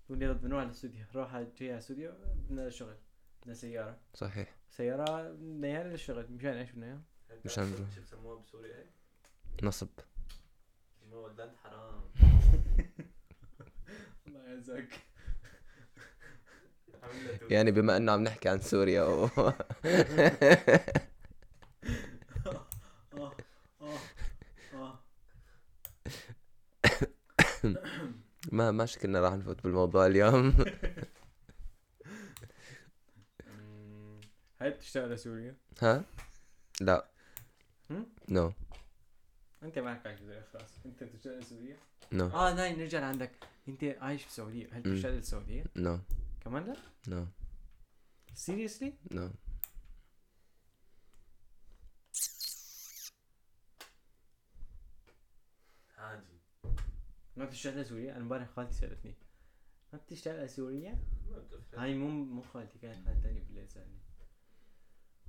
يلا 0.09 0.33
بنروح 0.33 0.59
على 0.59 0.67
الاستوديو 0.67 1.05
روح 1.15 1.35
على 1.35 1.47
جاي 1.57 1.67
على 1.69 1.77
الاستوديو 1.77 2.11
بدنا 2.35 2.69
شغل 2.69 2.95
بدنا 3.41 3.53
سيارة. 3.53 3.97
صحيح. 4.13 4.55
سيارة 4.69 5.31
بدنا 5.31 5.67
اياها 5.67 5.83
للشغل 5.83 6.27
مشان 6.31 6.53
إيش 6.53 6.71
بدنا 6.71 6.85
اياها؟ 6.85 7.01
مش 7.45 7.59
عم 7.59 7.73
شو 7.95 8.01
بسموها 8.01 8.39
بسوريا 8.39 8.77
هيك؟ 8.77 8.89
نصب. 9.63 9.87
ولدان 11.11 11.51
حرام. 11.63 12.01
الله 14.27 14.43
يعزك. 14.47 14.89
يعني 17.49 17.71
بما 17.71 17.97
إنه 17.97 18.11
عم 18.11 18.23
نحكي 18.23 18.49
عن 18.49 18.59
سوريا 18.59 19.03
و... 19.03 19.25
آه 22.45 22.67
آه 23.13 23.33
آه 24.73 24.99
ما 28.53 28.71
ما 28.71 28.85
شكلنا 28.85 29.19
راح 29.19 29.33
نفوت 29.33 29.63
بالموضوع 29.63 30.05
اليوم. 30.05 30.53
هاي 34.61 34.69
بتشتغل 34.69 35.11
لسوريا 35.11 35.55
ها؟ 35.81 36.03
لا. 36.81 37.09
هم؟ 37.89 38.07
نو 38.29 38.53
أنت 39.63 39.79
معك 39.79 40.07
عايش 40.07 40.19
زي 40.19 40.41
خلاص. 40.53 40.69
أنت 40.85 41.03
بتشتغل 41.03 41.39
لسوريا 41.39 41.77
نو 42.11 42.27
آه 42.27 42.53
ناي 42.53 42.75
نرجع 42.75 42.99
لعندك. 42.99 43.31
أنت 43.67 43.83
عايش 43.83 44.23
بالسعوديه 44.23 44.67
هل. 44.73 44.81
بتشتغل 44.81 45.13
للسعوديه 45.13 45.63
نو 45.75 45.99
كمان 46.43 46.63
لا؟ 46.63 46.75
نو 47.07 47.25
سيريسلي 48.35 48.93
نو 49.11 49.29
عادي. 55.97 56.32
ما 57.37 57.45
بتشتغل 57.45 57.81
لسوريا 57.81 58.11
أنا 58.11 58.21
امبارح 58.21 58.49
خالتي 58.55 58.73
سألتني. 58.73 59.15
ما 59.93 59.99
بتشتغل 59.99 60.45
لسوريا 60.45 60.97
ما 61.31 61.39
بتفرق 61.39 61.79
هاي 61.79 61.95
مو 61.95 62.07
مو 62.07 62.41
خالتي 62.41 62.79
كانت 62.79 63.05
خالتي 63.05 63.21
ثانية 63.21 63.41
بالليل 63.41 63.69
سألني. 63.69 63.99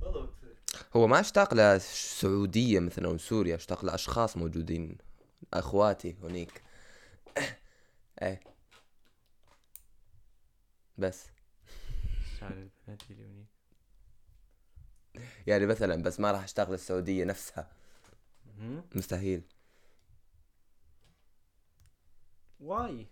والله 0.01 0.27
بتفرق 0.27 0.57
هو 0.97 1.07
ما 1.07 1.21
اشتاق 1.21 1.55
لسعودية 1.55 2.81
مثلا 2.81 3.07
أو 3.09 3.19
سوريا 3.19 3.55
اشتاق 3.55 3.85
لأشخاص 3.85 4.37
موجودين 4.37 4.99
أخواتي 5.55 6.17
هنيك. 6.23 6.63
إيه. 8.23 8.41
بس. 10.99 11.27
شعر 12.41 12.53
البنات 12.53 13.03
اللي 13.11 13.25
هونيك 13.25 13.47
يعني 15.47 15.67
مثلا 15.67 16.03
بس 16.03 16.21
ما 16.21 16.33
راح 16.33 16.45
أشتاق 16.45 16.71
للسعودية 16.71 17.25
نفسها. 17.25 17.73
مستحيل. 18.95 19.43
واي؟ 22.65 23.07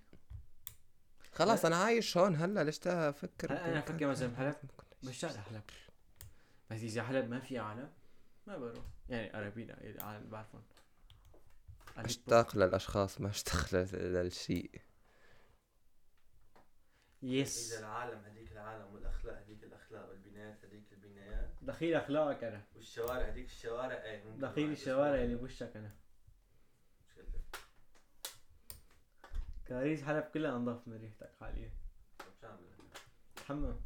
خلاص 1.33 1.65
أنا 1.65 1.77
عايش 1.77 2.17
هون 2.17 2.37
هلا 2.37 2.65
ليش 2.65 2.87
أفكر 2.87 3.53
هلا 3.53 3.69
أنا 3.69 3.79
أفكر 3.79 4.07
مثلا 4.07 4.29
بحلب 4.29 4.57
بشتاق 5.03 5.31
لحلب 5.37 5.63
بس 6.71 6.81
إذا 6.83 7.03
حلب 7.03 7.31
ما 7.31 7.41
في 7.41 7.59
عالم 7.59 7.93
ما 8.47 8.59
بروح. 8.59 8.85
يعني 9.09 9.31
قريبين 9.33 9.71
العالم 9.71 10.31
بعرفهم. 10.31 10.63
اشتاق 11.97 12.57
للاشخاص 12.57 13.21
ما 13.21 13.29
اشتاق 13.31 13.75
لل- 13.75 14.13
للشيء 14.15 14.81
يس 17.23 17.73
إذا 17.73 17.81
العالم 17.81 18.19
هذيك 18.25 18.53
العالم 18.53 18.95
والأخلاق 18.95 19.39
هذيك 19.39 19.65
الأخلاق 19.65 20.09
والبنايات 20.09 20.65
هذيك 20.65 20.93
البنايات. 20.93 21.51
دخيل 21.63 21.95
أخلاقك 21.95 22.45
أنا. 22.45 22.63
والشوارع 22.75 23.29
هذيك 23.29 23.47
الشوارع 23.47 24.03
إيه 24.03 24.25
دخيل 24.25 24.71
الشوارع 24.73 25.23
اللي 25.23 25.35
بوشك 25.37 25.77
أنا 25.77 25.95
مش 27.09 27.15
كده. 27.15 27.27
كراريس 29.73 30.03
حلب 30.03 30.25
كلها 30.35 30.57
انظف 30.57 30.81
من 30.87 30.97
ريحتك 30.97 31.31
حاليا. 31.41 31.71
شو 32.41 32.47
عامل 32.47 32.61
تحمم 33.37 33.77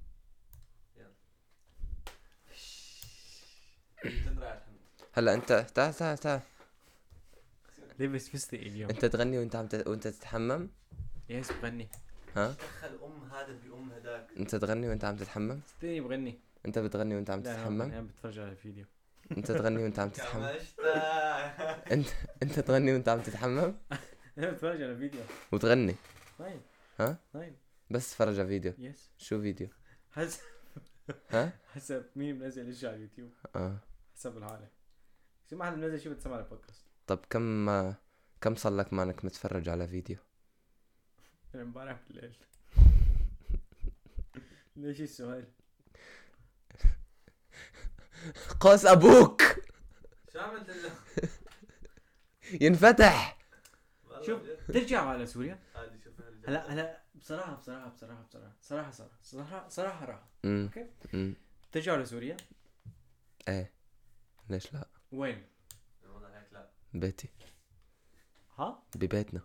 يلا. 0.96 1.12
هلا 5.12 5.35
انت 5.35 5.53
تعال 5.75 5.94
تعال 5.94 6.18
تعال. 6.18 6.40
لبس 7.99 8.29
فستق 8.29 8.59
اليوم؟ 8.59 8.90
انت 8.90 9.05
تغني 9.05 9.38
وانت 9.38 9.57
عم 9.57 9.66
ت... 9.66 9.87
وانت 9.87 10.09
تتحمم؟ 10.09 10.70
يس 11.29 11.53
بغني. 11.53 11.88
ها؟ 12.37 12.49
دخل 12.51 12.99
أم 13.05 13.31
هذا 13.31 13.53
بأم 13.64 13.92
هداك. 13.92 14.27
انت 14.37 14.55
تغني 14.55 14.88
وانت 14.88 15.05
عم 15.05 15.16
تتحمم؟ 15.16 15.61
صدقني 15.66 16.01
بغني. 16.01 16.38
انت 16.66 16.79
بتغني 16.79 17.14
وانت 17.14 17.31
عم 17.31 17.42
تتحمم؟ 17.42 17.83
أنا 17.83 18.01
بتفرج 18.01 18.38
على 18.38 18.51
الفيديو. 18.51 18.85
انت 19.37 19.53
تغني 19.53 19.83
وانت 19.83 19.99
عم 19.99 20.09
تتحمم؟ 20.09 20.44
انت 21.92 22.09
انت 22.42 22.61
تغني 22.61 22.92
وانت 22.92 23.09
عم 23.09 23.20
تتحمم؟ 23.20 23.75
أنا 24.38 24.51
بتفرج 24.51 24.83
على 24.83 24.92
الفيديو 24.92 25.20
وتغني. 25.53 25.94
طيب. 26.38 26.61
ها؟ 27.01 27.18
طيب. 27.33 27.57
بس 27.90 28.11
تفرج 28.11 28.38
على 28.38 28.49
فيديو. 28.49 28.75
يس 28.79 29.11
شو 29.18 29.40
فيديو؟ 29.40 29.68
حسب. 30.12 30.40
ها؟ 31.31 31.53
حسب 31.75 32.05
مين 32.16 32.38
منزل 32.38 32.66
إيش 32.66 32.85
على 32.85 32.96
اليوتيوب. 32.96 33.31
آه. 33.57 33.79
حسب 34.14 34.37
الحالة. 34.37 34.68
إذا 35.49 35.57
ما 35.57 35.64
حدا 35.64 35.77
منزل 35.77 36.01
شيء 36.01 36.12
بتسمع 36.12 36.38
البودكاست؟ 36.38 36.85
طب 37.07 37.18
كم 37.31 37.66
كم 38.40 38.55
صار 38.55 38.77
لك 38.77 38.92
ما 38.92 39.03
انك 39.03 39.25
متفرج 39.25 39.68
على 39.68 39.88
فيديو؟ 39.88 40.16
امبارح 41.55 42.01
بالليل. 42.09 42.37
ليش 44.77 45.01
السؤال؟ 45.01 45.44
قوس 48.61 48.87
أبوك! 48.87 49.42
شو 50.33 50.38
عملت 50.38 50.70
له؟ 50.70 50.90
ينفتح! 52.61 53.45
شوف. 54.22 54.40
ترجع 54.68 55.02
على 55.02 55.26
سوريا 55.26 55.59
عادي 55.74 56.02
شوف 56.05 56.20
هالجد. 56.20 56.48
هلا 56.50 56.72
هلا 56.72 57.02
بصراحة 57.14 57.55
بصراحة 57.55 57.88
بصراحة 57.88 58.22
بصراحة 58.22 58.57
صراحة 58.62 58.90
صراحة 58.90 59.18
صراحة 59.22 59.68
صراحة 59.68 60.05
راحة 60.07 60.29
امم 60.44 60.64
okay 60.64 61.35
ترجع 61.72 61.92
على 61.92 62.05
سوريا 62.07 62.37
إيه 63.48 63.72
ليش 64.50 64.72
لا 64.72 64.88
وين؟ 65.12 65.44
الوضع 66.05 66.29
هيك 66.29 66.52
لا 66.52 66.68
بيتي 66.94 67.29
ها؟ 68.59 68.83
ببيتنا 68.96 69.40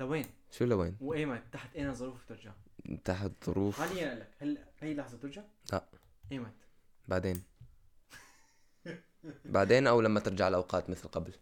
لوين؟ 0.00 0.24
شو 0.50 0.64
لوين 0.64 0.96
وايمت 1.00 1.42
تحت 1.52 1.76
اي 1.76 1.92
ظروف 1.94 2.24
ترجع؟ 2.28 2.52
تحت 3.04 3.30
ظروف 3.44 3.80
حاليا 3.80 4.14
لك 4.14 4.30
هلا 4.40 4.64
هي 4.80 4.94
لحظة 4.94 5.18
ترجع؟ 5.18 5.42
لا. 5.72 5.84
ايمت 6.32 6.54
بعدين 7.08 7.42
بعدين 9.44 9.86
أو 9.86 10.00
لما 10.00 10.20
ترجع 10.20 10.48
الاوقات 10.48 10.90
مثل 10.90 11.08
قبل 11.08 11.32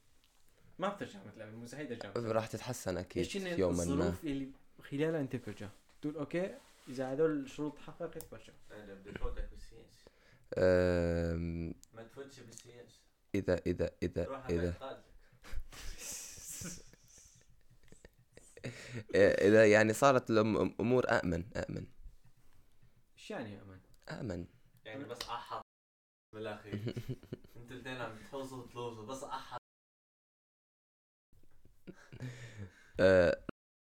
ما 0.80 0.88
بترجع 0.88 1.18
مثل 1.24 1.42
قبل 1.42 1.52
مستحيل 1.56 1.98
ترجع. 1.98 2.32
راح 2.32 2.46
تتحسن 2.46 2.96
أكيد 2.96 3.34
يوما 3.58 3.76
ما. 3.76 3.82
الظروف 3.82 4.24
اللي 4.24 4.48
خلالها 4.90 5.20
انت 5.20 5.36
بترجع؟ 5.36 5.68
تقول 6.02 6.16
أوكي 6.16 6.54
إذا 6.88 7.12
هدول 7.12 7.30
الشروط 7.44 7.76
تحققت 7.78 8.30
برجع 8.32 8.52
أنا 8.72 8.94
بدي 8.94 9.10
افوتك 9.10 9.48
بالسياسة 9.52 10.00
أم، 10.58 11.74
ما 11.94 12.02
تفوتش 12.02 12.40
بالسياسة 12.40 12.98
إذا 13.34 13.60
إذا 13.66 13.90
إذا 14.02 14.24
روح 14.24 14.46
إذا. 14.46 14.72
خالتك 14.72 15.04
إذا 19.14 19.66
يعني 19.70 19.92
صارت 19.92 20.30
الأمور 20.30 21.04
آمن 21.10 21.44
آمن. 21.56 21.86
إيش 23.18 23.30
يعني 23.30 23.52
يا 23.54 23.62
أمان؟ 23.62 23.80
آمن. 24.08 24.46
يعني 24.84 25.04
بس 25.04 25.18
أحط 25.22 25.62
بالاخير 26.34 26.74
أنتوا 27.56 27.76
الاثنين 27.76 27.96
عم 28.00 28.18
تحوصوا 28.18 28.58
وتلوصوا 28.62 29.06
بس 29.06 29.22
أحط 29.24 29.60
أه، 33.00 33.40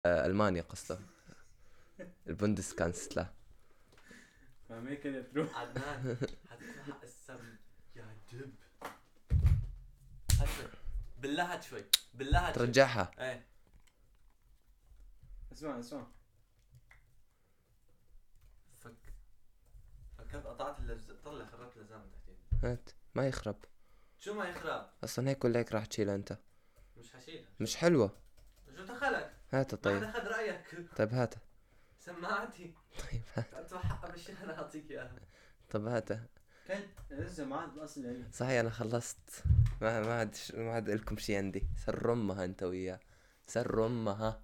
أه، 0.06 0.26
ألمانيا 0.26 0.62
قصده 0.62 1.00
البوندس 2.28 2.74
كانسلا 2.74 3.34
فامريكا 4.70 5.22
تروح 5.22 5.58
عدنان 5.58 6.18
حتروح 6.50 7.04
السم 7.04 7.58
يا 7.96 8.18
دب 8.34 8.54
هسه 10.32 10.70
باللهج 11.18 11.62
شوي. 11.62 11.84
باللهج 12.14 12.56
شوي. 12.56 12.66
ترجعها. 12.66 13.12
إيه. 13.20 13.48
اسمع 15.52 15.80
اسمع. 15.80 16.08
فك. 18.80 18.96
فكرت 20.18 20.46
قطعت 20.46 20.80
اللز 20.80 21.12
طلع 21.12 21.46
خربت 21.46 21.78
اللزام 21.78 22.10
تحتين 22.10 22.36
هات. 22.64 22.90
ما 23.16 23.28
يخرب. 23.28 23.66
شو 24.20 24.34
ما 24.34 24.50
يخرب؟ 24.50 24.90
أصلا 25.04 25.30
هيك 25.30 25.46
ولا 25.46 25.60
هيك 25.60 25.72
راح 25.72 25.86
تشيلها 25.86 26.16
أنت. 26.16 26.38
مش 26.98 27.14
حشيلها 27.14 27.50
مش 27.60 27.76
حلوة. 27.76 28.18
شو 28.88 28.94
دخلك؟ 28.94 29.34
ما 29.54 29.64
طيب 29.64 30.04
اخذ 30.04 30.28
رأيك. 30.28 30.62
طيب 30.98 31.14
هاتها 31.14 31.42
سماعتي 32.00 32.74
طيب 33.00 33.22
هات. 33.36 33.74
حقها 33.74 34.12
بالشهر 34.12 34.44
أنا 34.44 34.58
أعطيك 34.58 34.92
إياها. 34.92 35.20
طب 35.70 35.86
هاتها 35.86 36.26
كان 36.68 36.84
لسه 37.12 37.46
ما 37.46 37.56
عاد 37.58 37.74
الاصل 37.78 38.06
يعني. 38.06 38.32
صحيح 38.34 38.60
أنا 38.60 38.70
خلصت. 38.70 39.44
ما 39.82 40.02
ما 40.02 40.14
عاد 40.14 40.36
ما 40.54 40.72
عاد 40.72 40.90
لكم 40.90 41.18
شي 41.18 41.36
عندي. 41.36 41.68
سر 41.86 42.14
امها 42.14 42.46
أنت 42.46 42.64
وياه. 42.64 43.00
سر 43.48 43.86
امها 43.86 44.42